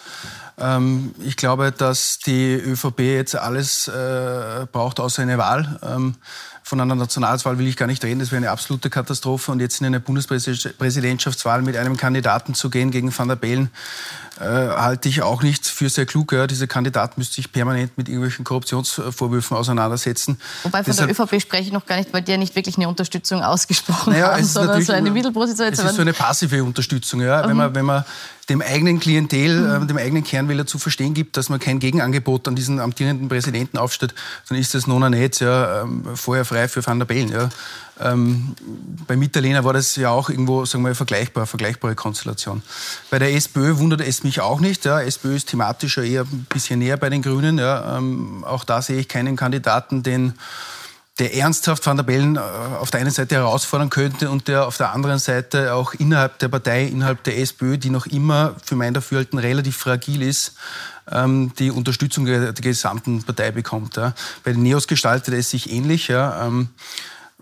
Ähm, 0.58 1.14
ich 1.20 1.38
glaube, 1.38 1.72
dass 1.72 2.18
die 2.18 2.54
ÖVP 2.54 3.00
jetzt 3.00 3.36
alles 3.36 3.88
äh, 3.90 4.66
braucht 4.72 5.00
außer 5.00 5.22
eine 5.22 5.38
Wahl. 5.38 5.80
Ähm, 5.84 6.16
von 6.64 6.80
einer 6.80 6.96
Nationalwahl 6.96 7.60
will 7.60 7.68
ich 7.68 7.78
gar 7.78 7.88
nicht 7.88 8.04
reden. 8.04 8.20
Das 8.20 8.32
wäre 8.32 8.38
eine 8.38 8.52
absolute 8.52 8.90
Katastrophe. 8.90 9.52
Und 9.52 9.60
jetzt 9.60 9.80
in 9.82 9.86
eine 9.86 10.00
Bundespräsidentschaftswahl 10.00 11.62
mit 11.62 11.78
einem 11.78 11.98
Kandidaten 11.98 12.54
zu 12.54 12.70
gehen 12.70 12.90
gegen 12.90 13.16
Van 13.16 13.28
der 13.28 13.36
Bellen, 13.36 13.70
äh, 14.40 14.44
halte 14.44 15.10
ich 15.10 15.22
auch 15.22 15.44
nicht 15.44 15.68
für 15.68 15.90
sehr 15.90 16.06
klug. 16.06 16.32
Ja. 16.32 16.48
Dieser 16.48 16.68
Kandidat 16.68 17.18
müsste 17.18 17.36
sich 17.36 17.52
permanent 17.52 17.98
mit 17.98 18.08
irgendwelchen 18.08 18.44
Korruptionsvorwürfen 18.44 19.56
auseinandersetzen. 19.56 20.40
Wobei 20.64 20.84
von 20.84 20.92
Deshalb, 20.92 21.16
der 21.16 21.26
ÖVP 21.26 21.42
spreche 21.42 21.64
ich 21.64 21.72
noch 21.72 21.86
gar 21.86 21.98
nicht, 21.98 22.12
weil 22.14 22.22
die 22.22 22.32
ja 22.32 22.38
nicht 22.38 22.56
wirklich 22.56 22.78
eine 22.78 22.88
Unterstützung 22.88 23.44
ausgesprochen 23.44 24.14
naja, 24.14 24.34
haben, 24.34 24.44
sondern 24.44 24.82
so 24.82 24.94
eine 24.94 25.12
Mittelposition. 25.12 25.68
Es 25.72 25.80
ist 25.80 25.96
so 25.96 26.02
eine 26.02 26.14
passive 26.14 26.64
Unterstützung. 26.64 27.22
Ja. 27.22 27.44
Mhm. 27.44 27.50
Wenn, 27.50 27.58
man, 27.58 27.76
wenn 27.76 27.86
man 27.86 28.06
dem 28.50 28.62
eigenen 28.62 29.00
Klientel, 29.00 29.80
mhm. 29.80 29.84
äh, 29.84 29.88
dem 29.88 29.98
eigenen 29.98 30.24
Kernwähler 30.24 30.66
zu 30.66 30.80
verstehen 30.80 31.14
gibt, 31.14 31.38
dass 31.38 31.50
man 31.50 31.60
kein 31.60 31.80
Gegenangebot 31.80 32.48
an 32.48 32.56
diesen 32.56 32.80
amtierenden 32.80 33.30
Präsidenten 33.30 33.78
aufstellt, 33.78 34.14
dann 34.50 34.58
ist 34.58 34.74
das 34.74 34.88
nona 34.88 35.10
net 35.10 35.40
ja, 35.40 35.84
ähm, 35.84 36.04
vorher 36.16 36.46
frei 36.46 36.68
für 36.68 36.86
Van 36.86 37.00
der 37.00 37.06
Bellen. 37.06 37.30
Ja. 37.30 37.50
Ähm, 38.04 38.56
bei 39.08 39.16
Mitterlehner 39.16 39.64
war 39.64 39.74
das 39.74 39.96
ja 39.96 40.10
auch 40.10 40.30
irgendwo, 40.30 40.66
sagen 40.66 40.84
wir, 40.84 40.96
vergleichbar, 40.96 41.46
vergleichbare 41.46 41.96
Konstellation. 41.96 42.62
Bei 43.10 43.20
der 43.20 43.34
SPÖ 43.34 43.78
wundert 43.78 44.02
es 44.02 44.24
mich 44.24 44.42
auch 44.42 44.60
nicht. 44.60 44.86
Ja. 44.86 45.02
SPÖ 45.02 45.36
ist 45.36 45.50
thematisch 45.50 45.98
ja 45.98 46.04
eher 46.04 46.22
ein 46.22 46.46
bisschen 46.50 46.80
näher 46.80 46.98
bei 46.98 47.10
den 47.10 47.22
Grünen. 47.22 47.58
Ja. 47.58 47.98
Ähm, 47.98 48.44
auch 48.44 48.64
da 48.64 48.82
sehe 48.82 49.00
ich 49.00 49.08
keinen 49.08 49.36
Kandidaten, 49.36 50.04
den 50.04 50.34
der 51.20 51.36
ernsthaft 51.36 51.86
Van 51.86 51.98
der 51.98 52.04
Bellen 52.04 52.38
äh, 52.38 52.40
auf 52.40 52.90
der 52.90 53.02
einen 53.02 53.12
Seite 53.12 53.36
herausfordern 53.36 53.90
könnte 53.90 54.30
und 54.30 54.48
der 54.48 54.66
auf 54.66 54.78
der 54.78 54.94
anderen 54.94 55.20
Seite 55.20 55.74
auch 55.74 55.94
innerhalb 55.94 56.40
der 56.40 56.48
Partei, 56.48 56.86
innerhalb 56.86 57.24
der 57.24 57.38
SPÖ, 57.38 57.78
die 57.78 57.92
noch 57.92 58.08
immer 58.08 58.56
für 58.64 58.76
mein 58.76 58.94
Dafürhalten 58.94 59.38
relativ 59.38 59.78
fragil 59.78 60.24
ist, 60.24 60.56
ähm, 61.12 61.52
die 61.60 61.70
Unterstützung 61.70 62.26
der 62.26 62.54
gesamten 62.54 63.24
Partei 63.24 63.52
bekommt. 63.52 63.96
Bei 63.96 64.14
den 64.52 64.64
Neos 64.64 64.88
gestaltet 64.88 65.34
es 65.36 65.52
sich 65.52 65.72
ähnlich. 65.72 66.10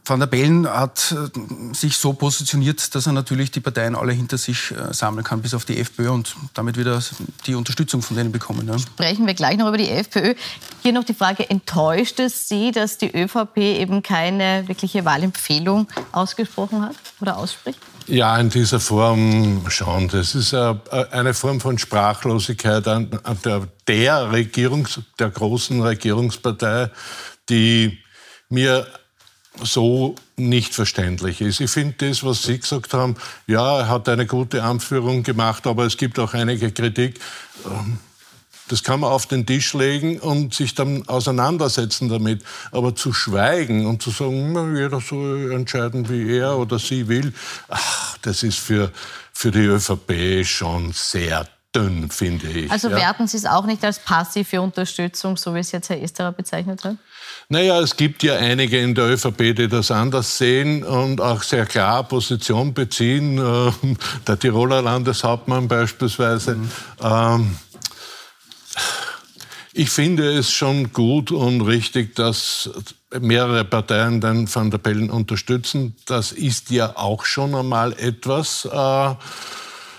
Van 0.03 0.19
der 0.19 0.27
Bellen 0.27 0.67
hat 0.67 1.13
äh, 1.13 1.73
sich 1.75 1.95
so 1.95 2.13
positioniert, 2.13 2.95
dass 2.95 3.05
er 3.05 3.13
natürlich 3.13 3.51
die 3.51 3.59
Parteien 3.59 3.95
alle 3.95 4.13
hinter 4.13 4.37
sich 4.37 4.71
äh, 4.71 4.93
sammeln 4.93 5.23
kann, 5.23 5.41
bis 5.41 5.53
auf 5.53 5.65
die 5.65 5.77
FPÖ 5.77 6.09
und 6.09 6.35
damit 6.53 6.77
wieder 6.77 7.01
die 7.45 7.53
Unterstützung 7.53 8.01
von 8.01 8.17
denen 8.17 8.31
bekommen. 8.31 8.67
Ja. 8.67 8.79
Sprechen 8.79 9.27
wir 9.27 9.35
gleich 9.35 9.57
noch 9.57 9.67
über 9.67 9.77
die 9.77 9.89
FPÖ. 9.89 10.33
Hier 10.81 10.93
noch 10.93 11.03
die 11.03 11.13
Frage, 11.13 11.47
enttäuscht 11.49 12.19
es 12.19 12.49
Sie, 12.49 12.71
dass 12.71 12.97
die 12.97 13.15
ÖVP 13.15 13.57
eben 13.57 14.01
keine 14.01 14.67
wirkliche 14.67 15.05
Wahlempfehlung 15.05 15.87
ausgesprochen 16.11 16.81
hat 16.81 16.95
oder 17.19 17.37
ausspricht? 17.37 17.79
Ja, 18.07 18.37
in 18.39 18.49
dieser 18.49 18.79
Form 18.79 19.69
schon. 19.69 20.07
Das 20.07 20.33
ist 20.33 20.53
äh, 20.53 20.75
eine 21.11 21.35
Form 21.35 21.61
von 21.61 21.77
Sprachlosigkeit 21.77 22.85
der, 22.85 23.67
der 23.87 24.31
Regierungs, 24.31 24.99
der 25.19 25.29
großen 25.29 25.81
Regierungspartei, 25.81 26.89
die 27.49 27.99
mir 28.49 28.87
so 29.61 30.15
nicht 30.37 30.73
verständlich 30.73 31.41
ist. 31.41 31.59
Ich 31.59 31.71
finde 31.71 32.07
das, 32.07 32.23
was 32.23 32.43
Sie 32.43 32.59
gesagt 32.59 32.93
haben, 32.93 33.15
ja, 33.47 33.79
er 33.79 33.89
hat 33.89 34.07
eine 34.07 34.25
gute 34.25 34.63
Anführung 34.63 35.23
gemacht, 35.23 35.67
aber 35.67 35.85
es 35.85 35.97
gibt 35.97 36.19
auch 36.19 36.33
einige 36.33 36.71
Kritik. 36.71 37.19
Ähm, 37.65 37.99
das 38.71 38.83
kann 38.83 39.01
man 39.01 39.11
auf 39.11 39.25
den 39.25 39.45
Tisch 39.45 39.73
legen 39.73 40.19
und 40.19 40.53
sich 40.53 40.73
dann 40.73 41.05
auseinandersetzen 41.07 42.07
damit. 42.07 42.41
Aber 42.71 42.95
zu 42.95 43.11
schweigen 43.11 43.85
und 43.85 44.01
zu 44.01 44.11
sagen, 44.11 44.77
jeder 44.77 45.01
soll 45.01 45.51
entscheiden, 45.51 46.07
wie 46.07 46.37
er 46.37 46.57
oder 46.57 46.79
sie 46.79 47.09
will, 47.09 47.33
ach, 47.67 48.17
das 48.21 48.43
ist 48.43 48.59
für, 48.59 48.91
für 49.33 49.51
die 49.51 49.65
ÖVP 49.65 50.45
schon 50.45 50.93
sehr 50.93 51.45
dünn, 51.75 52.09
finde 52.09 52.47
ich. 52.47 52.71
Also 52.71 52.91
werten 52.91 53.27
Sie 53.27 53.37
es 53.37 53.45
auch 53.45 53.65
nicht 53.65 53.83
als 53.83 53.99
passive 53.99 54.61
Unterstützung, 54.61 55.35
so 55.35 55.53
wie 55.53 55.59
es 55.59 55.71
jetzt 55.71 55.89
Herr 55.89 56.01
Esterer 56.01 56.31
bezeichnet 56.31 56.83
hat? 56.83 56.95
Naja, 57.51 57.81
es 57.81 57.97
gibt 57.97 58.23
ja 58.23 58.37
einige 58.37 58.79
in 58.79 58.95
der 58.95 59.09
ÖVP, 59.09 59.53
die 59.53 59.67
das 59.67 59.91
anders 59.91 60.37
sehen 60.37 60.85
und 60.85 61.19
auch 61.19 61.43
sehr 61.43 61.65
klar 61.65 62.01
Position 62.05 62.73
beziehen. 62.73 63.35
Der 64.25 64.39
Tiroler 64.39 64.81
Landeshauptmann 64.81 65.67
beispielsweise. 65.67 66.55
Mhm. 66.55 67.57
Ich 69.73 69.89
finde 69.89 70.31
es 70.31 70.49
schon 70.49 70.93
gut 70.93 71.31
und 71.31 71.59
richtig, 71.59 72.15
dass 72.15 72.69
mehrere 73.19 73.65
Parteien 73.65 74.21
den 74.21 74.47
Van 74.55 74.71
der 74.71 74.77
Bellen 74.77 75.09
unterstützen. 75.09 75.97
Das 76.05 76.31
ist 76.31 76.69
ja 76.69 76.95
auch 76.95 77.25
schon 77.25 77.53
einmal 77.53 77.91
etwas. 77.99 78.63
Äh, 78.63 79.15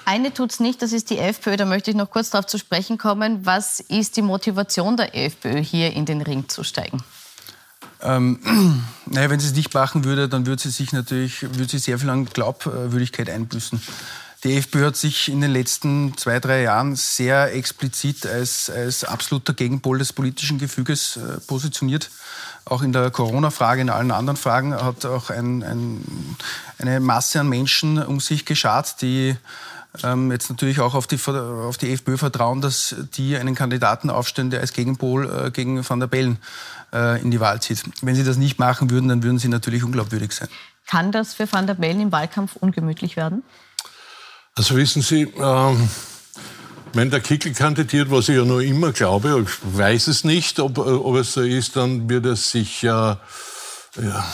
eine 0.06 0.32
tut 0.32 0.52
es 0.52 0.60
nicht, 0.60 0.80
das 0.80 0.94
ist 0.94 1.10
die 1.10 1.18
FPÖ. 1.18 1.58
Da 1.58 1.66
möchte 1.66 1.90
ich 1.90 1.98
noch 1.98 2.10
kurz 2.10 2.30
darauf 2.30 2.46
zu 2.46 2.56
sprechen 2.56 2.96
kommen. 2.96 3.44
Was 3.44 3.78
ist 3.78 4.16
die 4.16 4.22
Motivation 4.22 4.96
der 4.96 5.14
FPÖ, 5.14 5.62
hier 5.62 5.92
in 5.92 6.06
den 6.06 6.22
Ring 6.22 6.48
zu 6.48 6.64
steigen? 6.64 7.04
Ähm, 8.02 8.38
naja, 9.06 9.30
wenn 9.30 9.40
sie 9.40 9.46
es 9.46 9.54
nicht 9.54 9.74
machen 9.74 10.04
würde, 10.04 10.28
dann 10.28 10.46
würde 10.46 10.62
sie 10.62 10.70
sich 10.70 10.92
natürlich, 10.92 11.42
würde 11.42 11.68
sie 11.68 11.78
sehr 11.78 11.98
viel 11.98 12.10
an 12.10 12.26
Glaubwürdigkeit 12.26 13.30
einbüßen. 13.30 13.80
Die 14.44 14.56
FPÖ 14.56 14.86
hat 14.86 14.96
sich 14.96 15.28
in 15.28 15.40
den 15.40 15.52
letzten 15.52 16.16
zwei, 16.16 16.40
drei 16.40 16.62
Jahren 16.62 16.96
sehr 16.96 17.54
explizit 17.54 18.26
als, 18.26 18.68
als 18.68 19.04
absoluter 19.04 19.54
Gegenpol 19.54 19.98
des 19.98 20.12
politischen 20.12 20.58
Gefüges 20.58 21.16
äh, 21.16 21.38
positioniert. 21.46 22.10
Auch 22.64 22.82
in 22.82 22.92
der 22.92 23.10
Corona-Frage, 23.10 23.82
in 23.82 23.90
allen 23.90 24.10
anderen 24.10 24.36
Fragen 24.36 24.74
hat 24.74 25.04
auch 25.04 25.30
ein, 25.30 25.62
ein, 25.62 26.36
eine 26.78 26.98
Masse 26.98 27.40
an 27.40 27.48
Menschen 27.48 28.02
um 28.02 28.18
sich 28.18 28.44
geschart, 28.44 29.00
die 29.00 29.36
ähm, 30.02 30.32
jetzt 30.32 30.48
natürlich 30.48 30.80
auch 30.80 30.94
auf 30.94 31.06
die, 31.06 31.18
auf 31.26 31.76
die 31.76 31.92
FPÖ 31.92 32.16
vertrauen, 32.16 32.60
dass 32.60 32.94
die 33.14 33.36
einen 33.36 33.54
Kandidaten 33.54 34.10
aufstellen, 34.10 34.50
der 34.50 34.60
als 34.60 34.72
Gegenpol 34.72 35.46
äh, 35.46 35.50
gegen 35.50 35.88
Van 35.88 36.00
der 36.00 36.06
Bellen 36.06 36.38
äh, 36.92 37.20
in 37.20 37.30
die 37.30 37.40
Wahl 37.40 37.60
zieht. 37.60 37.82
Wenn 38.00 38.14
sie 38.14 38.24
das 38.24 38.36
nicht 38.36 38.58
machen 38.58 38.90
würden, 38.90 39.08
dann 39.08 39.22
würden 39.22 39.38
sie 39.38 39.48
natürlich 39.48 39.84
unglaubwürdig 39.84 40.32
sein. 40.32 40.48
Kann 40.86 41.12
das 41.12 41.34
für 41.34 41.50
Van 41.50 41.66
der 41.66 41.74
Bellen 41.74 42.00
im 42.00 42.12
Wahlkampf 42.12 42.56
ungemütlich 42.56 43.16
werden? 43.16 43.42
Also 44.54 44.76
wissen 44.76 45.02
Sie, 45.02 45.22
ähm, 45.22 45.88
wenn 46.92 47.10
der 47.10 47.20
Kickel 47.20 47.54
kandidiert, 47.54 48.10
was 48.10 48.28
ich 48.28 48.36
ja 48.36 48.44
noch 48.44 48.60
immer 48.60 48.92
glaube, 48.92 49.46
ich 49.46 49.78
weiß 49.78 50.08
es 50.08 50.24
nicht, 50.24 50.58
ob, 50.58 50.78
ob 50.78 51.16
es 51.16 51.32
so 51.32 51.40
ist, 51.40 51.76
dann 51.76 52.08
wird 52.08 52.26
es 52.26 52.50
sicher 52.50 53.20
ja, 53.96 54.24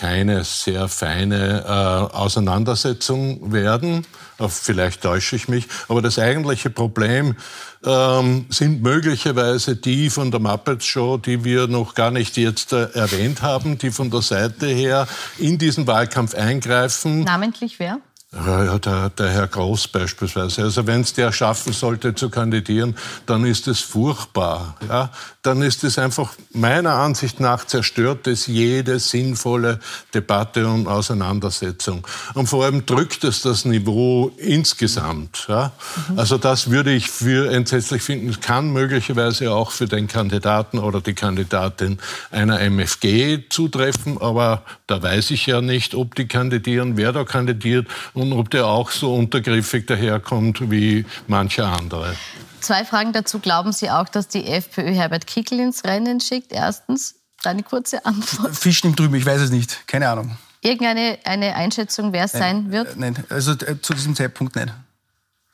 keine 0.00 0.44
sehr 0.44 0.88
feine 0.88 1.62
äh, 1.66 2.16
Auseinandersetzung 2.16 3.52
werden. 3.52 4.06
Vielleicht 4.48 5.02
täusche 5.02 5.36
ich 5.36 5.46
mich. 5.46 5.66
Aber 5.88 6.00
das 6.00 6.18
eigentliche 6.18 6.70
Problem 6.70 7.36
ähm, 7.84 8.46
sind 8.48 8.82
möglicherweise 8.82 9.76
die 9.76 10.08
von 10.08 10.30
der 10.30 10.40
Muppets 10.40 10.86
Show, 10.86 11.18
die 11.18 11.44
wir 11.44 11.66
noch 11.66 11.94
gar 11.94 12.10
nicht 12.10 12.38
jetzt 12.38 12.72
äh, 12.72 12.88
erwähnt 12.94 13.42
haben, 13.42 13.76
die 13.76 13.90
von 13.90 14.10
der 14.10 14.22
Seite 14.22 14.68
her 14.68 15.06
in 15.36 15.58
diesen 15.58 15.86
Wahlkampf 15.86 16.34
eingreifen. 16.34 17.24
Namentlich 17.24 17.78
wer? 17.78 17.98
Ja, 18.32 18.78
der, 18.78 19.10
der 19.10 19.30
Herr 19.30 19.48
Groß 19.48 19.88
beispielsweise. 19.88 20.62
Also 20.62 20.86
wenn 20.86 21.00
es 21.00 21.12
der 21.14 21.32
schaffen 21.32 21.72
sollte 21.72 22.14
zu 22.14 22.30
kandidieren, 22.30 22.94
dann 23.26 23.44
ist 23.44 23.66
es 23.66 23.80
furchtbar. 23.80 24.76
Ja? 24.88 25.10
Dann 25.42 25.62
ist 25.62 25.82
es 25.82 25.98
einfach 25.98 26.34
meiner 26.52 26.92
Ansicht 26.92 27.40
nach 27.40 27.66
zerstört 27.66 28.28
es 28.28 28.46
jede 28.46 29.00
sinnvolle 29.00 29.80
Debatte 30.14 30.68
und 30.68 30.86
Auseinandersetzung. 30.86 32.06
Und 32.34 32.46
vor 32.46 32.64
allem 32.64 32.86
drückt 32.86 33.24
es 33.24 33.42
das 33.42 33.64
Niveau 33.64 34.30
insgesamt. 34.36 35.46
Ja? 35.48 35.72
Mhm. 36.10 36.18
Also 36.20 36.38
das 36.38 36.70
würde 36.70 36.92
ich 36.92 37.10
für 37.10 37.50
entsetzlich 37.50 38.02
finden. 38.02 38.40
Kann 38.40 38.72
möglicherweise 38.72 39.50
auch 39.50 39.72
für 39.72 39.86
den 39.86 40.06
Kandidaten 40.06 40.78
oder 40.78 41.00
die 41.00 41.14
Kandidatin 41.14 41.98
einer 42.30 42.60
MFG 42.60 43.48
zutreffen, 43.48 44.22
aber 44.22 44.62
da 44.86 45.02
weiß 45.02 45.32
ich 45.32 45.46
ja 45.46 45.60
nicht, 45.60 45.96
ob 45.96 46.14
die 46.14 46.28
kandidieren, 46.28 46.96
wer 46.96 47.12
da 47.12 47.24
kandidiert 47.24 47.88
ob 48.32 48.50
der 48.50 48.66
auch 48.66 48.90
so 48.90 49.14
untergriffig 49.14 49.86
daherkommt 49.86 50.70
wie 50.70 51.04
manche 51.26 51.66
andere. 51.66 52.14
Zwei 52.60 52.84
Fragen 52.84 53.12
dazu. 53.12 53.38
Glauben 53.38 53.72
Sie 53.72 53.90
auch, 53.90 54.08
dass 54.08 54.28
die 54.28 54.46
FPÖ 54.46 54.92
Herbert 54.92 55.26
Kickel 55.26 55.60
ins 55.60 55.84
Rennen 55.84 56.20
schickt? 56.20 56.52
Erstens, 56.52 57.16
eine 57.44 57.62
kurze 57.62 58.04
Antwort. 58.04 58.54
Fisch 58.54 58.84
im 58.84 58.94
Drüben, 58.94 59.14
ich 59.14 59.26
weiß 59.26 59.40
es 59.40 59.50
nicht. 59.50 59.86
Keine 59.86 60.08
Ahnung. 60.08 60.36
Irgendeine 60.62 61.18
eine 61.24 61.54
Einschätzung, 61.56 62.12
wer 62.12 62.24
es 62.24 62.32
sein 62.32 62.70
wird? 62.70 62.96
Nein, 62.98 63.16
also 63.30 63.52
äh, 63.52 63.80
zu 63.80 63.94
diesem 63.94 64.14
Zeitpunkt 64.14 64.56
nicht. 64.56 64.68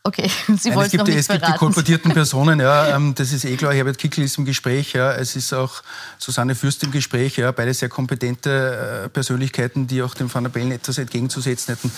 Okay, 0.06 0.30
Sie 0.56 0.72
wollen 0.72 0.86
es 0.86 0.92
gibt, 0.92 1.00
noch 1.00 1.08
nicht 1.08 1.18
Es 1.18 1.26
verraten. 1.26 1.46
gibt 1.46 1.54
die 1.56 1.58
kolportierten 1.58 2.12
Personen, 2.14 2.60
ja, 2.60 2.94
ähm, 2.94 3.12
das 3.16 3.32
ist 3.32 3.44
eh 3.44 3.56
klar. 3.56 3.74
Herbert 3.74 3.98
Kickl 3.98 4.22
ist 4.22 4.38
im 4.38 4.44
Gespräch, 4.44 4.92
ja. 4.92 5.12
Es 5.12 5.34
ist 5.34 5.52
auch 5.52 5.82
Susanne 6.18 6.54
Fürst 6.54 6.84
im 6.84 6.92
Gespräch, 6.92 7.36
ja. 7.38 7.50
Beide 7.50 7.74
sehr 7.74 7.88
kompetente 7.88 9.04
äh, 9.06 9.08
Persönlichkeiten, 9.08 9.88
die 9.88 10.02
auch 10.02 10.14
dem 10.14 10.32
Van 10.32 10.44
der 10.44 10.50
Bellen 10.50 10.70
etwas 10.70 10.98
entgegenzusetzen 10.98 11.74
hätten. 11.74 11.90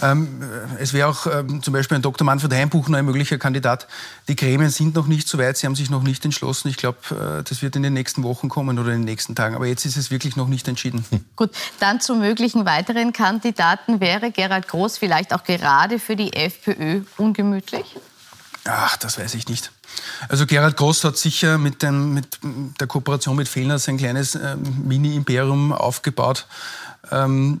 Ähm, 0.00 0.42
es 0.78 0.94
wäre 0.94 1.08
auch 1.08 1.26
ähm, 1.26 1.62
zum 1.62 1.74
Beispiel 1.74 1.96
ein 1.96 2.02
Dr. 2.02 2.24
Manfred 2.24 2.50
Heimbuchner 2.54 2.96
ein 2.96 3.04
möglicher 3.04 3.36
Kandidat. 3.36 3.86
Die 4.28 4.36
Gremien 4.36 4.70
sind 4.70 4.94
noch 4.94 5.06
nicht 5.06 5.28
so 5.28 5.36
weit, 5.36 5.58
sie 5.58 5.66
haben 5.66 5.76
sich 5.76 5.90
noch 5.90 6.02
nicht 6.02 6.24
entschlossen. 6.24 6.68
Ich 6.68 6.78
glaube, 6.78 6.98
äh, 7.10 7.42
das 7.46 7.60
wird 7.60 7.76
in 7.76 7.82
den 7.82 7.92
nächsten 7.92 8.22
Wochen 8.22 8.48
kommen 8.48 8.78
oder 8.78 8.92
in 8.92 9.00
den 9.00 9.04
nächsten 9.04 9.34
Tagen. 9.34 9.54
Aber 9.54 9.66
jetzt 9.66 9.84
ist 9.84 9.98
es 9.98 10.10
wirklich 10.10 10.34
noch 10.34 10.48
nicht 10.48 10.66
entschieden. 10.66 11.04
Gut, 11.36 11.50
dann 11.78 12.00
zu 12.00 12.14
möglichen 12.14 12.64
weiteren 12.64 13.12
Kandidaten 13.12 14.00
wäre 14.00 14.30
Gerald 14.30 14.66
Groß 14.66 14.96
vielleicht 14.96 15.34
auch 15.34 15.44
gerade 15.44 15.98
für 15.98 16.16
die 16.16 16.32
FPÖ 16.32 17.02
ungemütlich? 17.18 17.49
Ach, 18.64 18.96
das 18.98 19.18
weiß 19.18 19.34
ich 19.34 19.48
nicht. 19.48 19.72
Also 20.28 20.46
Gerald 20.46 20.76
Groß 20.76 21.04
hat 21.04 21.16
sicher 21.16 21.58
mit, 21.58 21.82
dem, 21.82 22.14
mit 22.14 22.38
der 22.78 22.86
Kooperation 22.86 23.36
mit 23.36 23.48
Fellner 23.48 23.78
sein 23.78 23.96
kleines 23.96 24.34
äh, 24.34 24.56
Mini-Imperium 24.56 25.72
aufgebaut. 25.72 26.46
Ähm, 27.10 27.58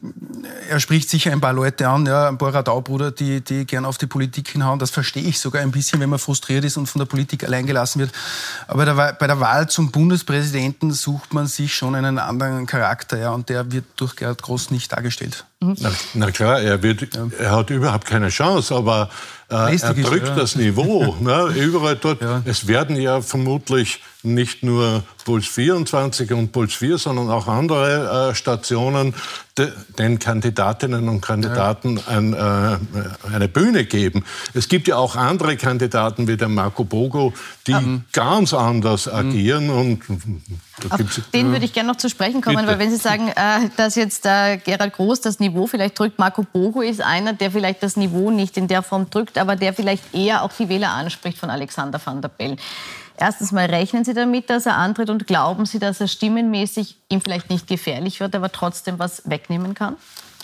er 0.68 0.78
spricht 0.80 1.08
sicher 1.08 1.32
ein 1.32 1.40
paar 1.40 1.54
Leute 1.54 1.88
an, 1.88 2.04
ja, 2.04 2.28
ein 2.28 2.36
paar 2.36 2.54
Radaubrüder, 2.54 3.10
die, 3.10 3.40
die 3.40 3.64
gern 3.64 3.86
auf 3.86 3.96
die 3.96 4.06
Politik 4.06 4.48
hinhauen. 4.48 4.78
Das 4.78 4.90
verstehe 4.90 5.22
ich 5.22 5.40
sogar 5.40 5.62
ein 5.62 5.70
bisschen, 5.70 5.98
wenn 6.00 6.10
man 6.10 6.18
frustriert 6.18 6.64
ist 6.64 6.76
und 6.76 6.86
von 6.86 6.98
der 7.00 7.06
Politik 7.06 7.44
allein 7.44 7.66
gelassen 7.66 8.00
wird. 8.00 8.12
Aber 8.68 8.84
der, 8.84 8.94
bei 8.94 9.26
der 9.26 9.40
Wahl 9.40 9.68
zum 9.68 9.90
Bundespräsidenten 9.90 10.92
sucht 10.92 11.32
man 11.32 11.46
sich 11.46 11.74
schon 11.74 11.94
einen 11.94 12.18
anderen 12.18 12.66
Charakter, 12.66 13.18
ja, 13.18 13.30
und 13.30 13.48
der 13.48 13.72
wird 13.72 13.86
durch 13.96 14.14
Gerald 14.14 14.42
Groß 14.42 14.70
nicht 14.70 14.92
dargestellt. 14.92 15.46
Na, 15.62 15.92
na, 16.14 16.30
klar, 16.30 16.62
er, 16.62 16.82
wird, 16.82 17.08
er 17.38 17.50
hat 17.50 17.68
überhaupt 17.68 18.06
keine 18.06 18.30
Chance, 18.30 18.74
aber 18.74 19.10
äh, 19.50 19.76
er 19.76 19.92
drückt 19.94 20.28
ja. 20.28 20.34
das 20.34 20.56
Niveau. 20.56 21.16
Ne? 21.20 21.52
Überall 21.54 21.96
dort. 21.96 22.22
Ja. 22.22 22.40
Es 22.46 22.66
werden 22.66 22.96
ja 22.96 23.20
vermutlich 23.20 24.00
nicht 24.22 24.62
nur 24.62 25.02
Puls 25.26 25.46
24 25.48 26.32
und 26.32 26.52
Puls 26.52 26.72
4, 26.72 26.96
sondern 26.96 27.28
auch 27.28 27.46
andere 27.46 28.30
äh, 28.30 28.34
Stationen 28.34 29.14
de, 29.60 29.72
den 29.98 30.18
Kandidatinnen 30.18 31.08
und 31.08 31.20
Kandidaten 31.20 32.00
ein, 32.06 32.32
äh, 32.32 32.78
eine 33.32 33.48
Bühne 33.48 33.84
geben. 33.84 34.24
Es 34.54 34.68
gibt 34.68 34.88
ja 34.88 34.96
auch 34.96 35.16
andere 35.16 35.56
Kandidaten 35.56 36.26
wie 36.28 36.36
der 36.36 36.48
Marco 36.48 36.84
Bogo, 36.84 37.32
die 37.66 37.74
mhm. 37.74 38.04
ganz 38.12 38.54
anders 38.54 39.06
mhm. 39.06 39.12
agieren. 39.12 39.70
Und 39.70 40.02
Auf 40.88 41.00
den 41.32 41.52
würde 41.52 41.64
ich 41.64 41.72
gerne 41.72 41.88
noch 41.90 41.96
zu 41.96 42.08
sprechen 42.08 42.40
kommen, 42.40 42.56
Bitte. 42.56 42.68
weil 42.68 42.78
wenn 42.78 42.90
Sie 42.90 42.96
sagen, 42.96 43.28
äh, 43.28 43.68
dass 43.76 43.94
jetzt 43.94 44.24
äh, 44.26 44.56
Gerald 44.58 44.94
Groß 44.94 45.20
das 45.20 45.38
Niveau 45.40 45.66
vielleicht 45.66 45.98
drückt, 45.98 46.18
Marco 46.18 46.42
Bogo 46.42 46.80
ist 46.80 47.02
einer, 47.02 47.32
der 47.34 47.50
vielleicht 47.50 47.82
das 47.82 47.96
Niveau 47.96 48.30
nicht 48.30 48.56
in 48.56 48.66
der 48.66 48.82
Form 48.82 49.10
drückt, 49.10 49.38
aber 49.38 49.56
der 49.56 49.74
vielleicht 49.74 50.14
eher 50.14 50.42
auch 50.42 50.52
die 50.58 50.68
Wähler 50.68 50.90
anspricht 50.90 51.38
von 51.38 51.50
Alexander 51.50 52.00
van 52.02 52.22
der 52.22 52.28
Bellen. 52.28 52.58
Erstens 53.20 53.52
mal 53.52 53.66
rechnen 53.66 54.02
Sie 54.02 54.14
damit, 54.14 54.48
dass 54.48 54.64
er 54.64 54.76
antritt 54.76 55.10
und 55.10 55.26
glauben 55.26 55.66
Sie, 55.66 55.78
dass 55.78 56.00
er 56.00 56.08
stimmenmäßig 56.08 56.96
ihm 57.10 57.20
vielleicht 57.20 57.50
nicht 57.50 57.66
gefährlich 57.66 58.18
wird, 58.18 58.34
aber 58.34 58.50
trotzdem 58.50 58.98
was 58.98 59.28
wegnehmen 59.28 59.74
kann? 59.74 59.96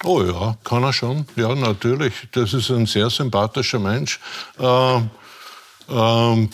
Oh 0.05 0.23
ja, 0.23 0.59
kann 0.63 0.83
er 0.83 0.93
schon. 0.93 1.27
Ja, 1.37 1.55
natürlich. 1.55 2.13
Das 2.33 2.53
ist 2.53 2.71
ein 2.71 2.85
sehr 2.85 3.09
sympathischer 3.09 3.79
Mensch. 3.79 4.21
Ähm, 4.59 5.11
ähm, 5.89 6.51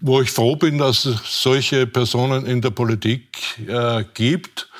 wo 0.00 0.22
ich 0.22 0.30
froh 0.30 0.56
bin, 0.56 0.78
dass 0.78 1.04
es 1.04 1.42
solche 1.42 1.86
Personen 1.86 2.46
in 2.46 2.62
der 2.62 2.70
Politik 2.70 3.58
äh, 3.68 4.04
gibt. 4.14 4.70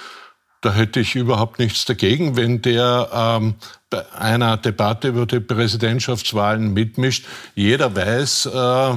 Da 0.66 0.72
hätte 0.72 0.98
ich 0.98 1.14
überhaupt 1.14 1.60
nichts 1.60 1.84
dagegen, 1.84 2.34
wenn 2.34 2.60
der 2.60 3.08
ähm, 3.12 3.54
bei 3.88 4.04
einer 4.14 4.56
Debatte 4.56 5.06
über 5.06 5.24
die 5.24 5.38
Präsidentschaftswahlen 5.38 6.72
mitmischt. 6.72 7.24
Jeder 7.54 7.94
weiß, 7.94 8.46
äh, 8.46 8.94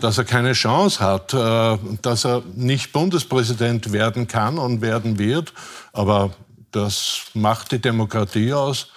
dass 0.00 0.18
er 0.18 0.24
keine 0.24 0.54
Chance 0.54 0.98
hat, 0.98 1.32
äh, 1.32 1.78
dass 2.02 2.24
er 2.24 2.42
nicht 2.56 2.92
Bundespräsident 2.92 3.92
werden 3.92 4.26
kann 4.26 4.58
und 4.58 4.80
werden 4.80 5.20
wird. 5.20 5.52
Aber 5.92 6.32
das 6.72 7.20
macht 7.34 7.70
die 7.70 7.78
Demokratie 7.78 8.52
aus. 8.52 8.88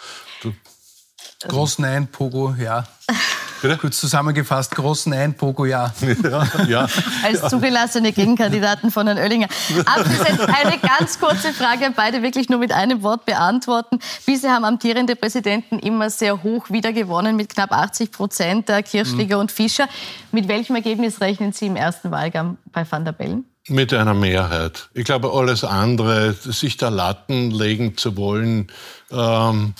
Groß 1.47 1.77
Nein, 1.77 2.07
Pogo, 2.07 2.55
ja. 2.57 2.87
Bitte? 3.61 3.77
Kurz 3.77 3.99
zusammengefasst, 3.99 4.75
groß 4.75 5.07
Nein, 5.07 5.35
Pogo 5.35 5.65
ja. 5.65 5.93
ja, 6.23 6.47
ja. 6.67 6.87
Als 7.23 7.49
zugelassene 7.49 8.11
Gegenkandidaten 8.11 8.91
von 8.91 9.07
Herrn 9.07 9.17
Oellinger. 9.17 9.47
Abschließend 9.85 10.41
eine 10.41 10.77
ganz 10.79 11.19
kurze 11.19 11.53
Frage, 11.53 11.91
beide 11.95 12.21
wirklich 12.21 12.49
nur 12.49 12.59
mit 12.59 12.71
einem 12.71 13.01
Wort 13.01 13.25
beantworten. 13.25 13.99
Bisher 14.25 14.53
haben 14.53 14.65
amtierende 14.65 15.15
Präsidenten 15.15 15.79
immer 15.79 16.09
sehr 16.09 16.43
hoch 16.43 16.69
wiedergewonnen 16.69 17.35
mit 17.35 17.49
knapp 17.49 17.71
80 17.71 18.11
Prozent, 18.11 18.67
Kirchliger 18.85 19.37
mhm. 19.37 19.41
und 19.41 19.51
Fischer. 19.51 19.87
Mit 20.31 20.47
welchem 20.47 20.75
Ergebnis 20.75 21.21
rechnen 21.21 21.53
Sie 21.53 21.67
im 21.67 21.75
ersten 21.75 22.11
Wahlgang 22.11 22.57
bei 22.71 22.89
Van 22.89 23.05
der 23.05 23.13
Bellen? 23.13 23.45
Mit 23.67 23.93
einer 23.93 24.13
Mehrheit. 24.13 24.89
Ich 24.93 25.05
glaube, 25.05 25.31
alles 25.31 25.63
andere, 25.63 26.33
sich 26.33 26.77
da 26.77 26.89
Latten 26.89 27.49
legen 27.49 27.97
zu 27.97 28.15
wollen, 28.15 28.67
ähm, 29.11 29.73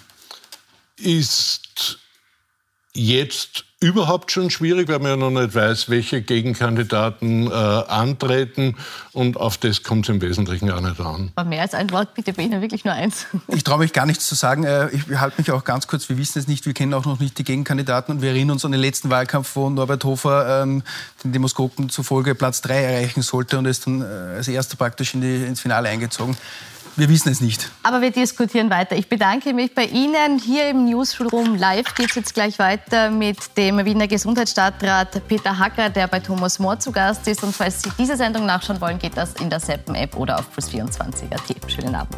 ist 0.98 2.00
jetzt 2.96 3.66
überhaupt 3.82 4.32
schon 4.32 4.50
schwierig, 4.50 4.88
weil 4.88 5.00
man 5.00 5.12
ja 5.12 5.18
noch 5.18 5.30
nicht 5.30 5.54
weiß, 5.54 5.90
welche 5.90 6.22
Gegenkandidaten 6.22 7.48
äh, 7.48 7.54
antreten. 7.54 8.78
Und 9.12 9.38
auf 9.38 9.58
das 9.58 9.84
kommt 9.84 10.06
es 10.06 10.16
im 10.16 10.22
Wesentlichen 10.22 10.72
auch 10.72 10.80
nicht 10.80 11.00
an. 11.00 11.32
Aber 11.36 11.48
mehr 11.48 11.62
als 11.62 11.74
ein 11.74 11.92
Wort, 11.92 12.16
bitte 12.16 12.34
bei 12.34 12.44
Ihnen 12.44 12.62
wirklich 12.62 12.86
nur 12.86 12.94
eins. 12.94 13.28
Ich 13.48 13.64
traue 13.64 13.80
mich 13.80 13.94
gar 13.94 14.06
nichts 14.06 14.28
zu 14.28 14.34
sagen. 14.34 14.64
Äh, 14.64 14.90
ich 14.92 15.04
halte 15.20 15.40
mich 15.40 15.52
auch 15.52 15.64
ganz 15.66 15.88
kurz. 15.88 16.08
Wir 16.10 16.18
wissen 16.18 16.40
es 16.40 16.48
nicht. 16.48 16.66
Wir 16.66 16.74
kennen 16.74 16.94
auch 16.94 17.06
noch 17.06 17.20
nicht 17.20 17.38
die 17.38 17.44
Gegenkandidaten. 17.44 18.16
Und 18.16 18.22
wir 18.22 18.30
erinnern 18.30 18.52
uns 18.52 18.66
an 18.66 18.72
den 18.72 18.82
letzten 18.82 19.10
Wahlkampf, 19.10 19.56
wo 19.56 19.70
Norbert 19.70 20.04
Hofer 20.06 20.64
ähm, 20.64 20.82
den 21.24 21.34
Demoskopen 21.34 21.90
zufolge 21.90 22.34
Platz 22.34 22.62
3 22.62 22.82
erreichen 22.82 23.22
sollte 23.22 23.58
und 23.60 23.66
ist 23.66 23.86
dann 23.86 24.02
äh, 24.02 24.38
als 24.38 24.48
erster 24.48 24.78
praktisch 24.78 25.14
in 25.14 25.22
die, 25.22 25.44
ins 25.44 25.60
Finale 25.60 25.90
eingezogen. 25.90 26.38
Wir 26.98 27.10
wissen 27.10 27.30
es 27.30 27.42
nicht. 27.42 27.70
Aber 27.84 28.02
wir 28.02 28.12
diskutieren 28.12 28.70
weiter. 28.70 28.96
Ich 28.96 29.10
bedanke 29.10 29.54
mich 29.54 29.76
bei 29.76 29.84
Ihnen. 29.84 30.40
Hier 30.40 30.70
im 30.70 30.86
Newsroom 30.86 31.56
live 31.56 31.94
geht 31.94 32.10
es 32.10 32.16
jetzt 32.16 32.34
gleich 32.34 32.58
weiter 32.58 33.10
mit 33.12 33.58
dem 33.58 33.84
Wiener 33.84 34.08
Gesundheitsstadtrat 34.08 35.28
Peter 35.28 35.60
Hacker, 35.60 35.90
der 35.90 36.08
bei 36.08 36.22
Thomas 36.22 36.58
Mohr 36.58 36.80
zu 36.80 36.94
Gast 36.94 37.28
ist. 37.28 37.44
Und 37.44 37.54
falls 37.54 37.82
Sie 37.82 37.92
diese 38.00 38.16
Sendung 38.16 38.46
nachschauen 38.46 38.80
wollen, 38.80 38.98
geht 38.98 39.18
das 39.18 39.34
in 39.34 39.50
der 39.50 39.60
Seppen-App 39.60 40.16
oder 40.16 40.40
auf 40.40 40.46
plus24.at. 40.56 41.72
Schönen 41.72 41.96
Abend. 41.96 42.16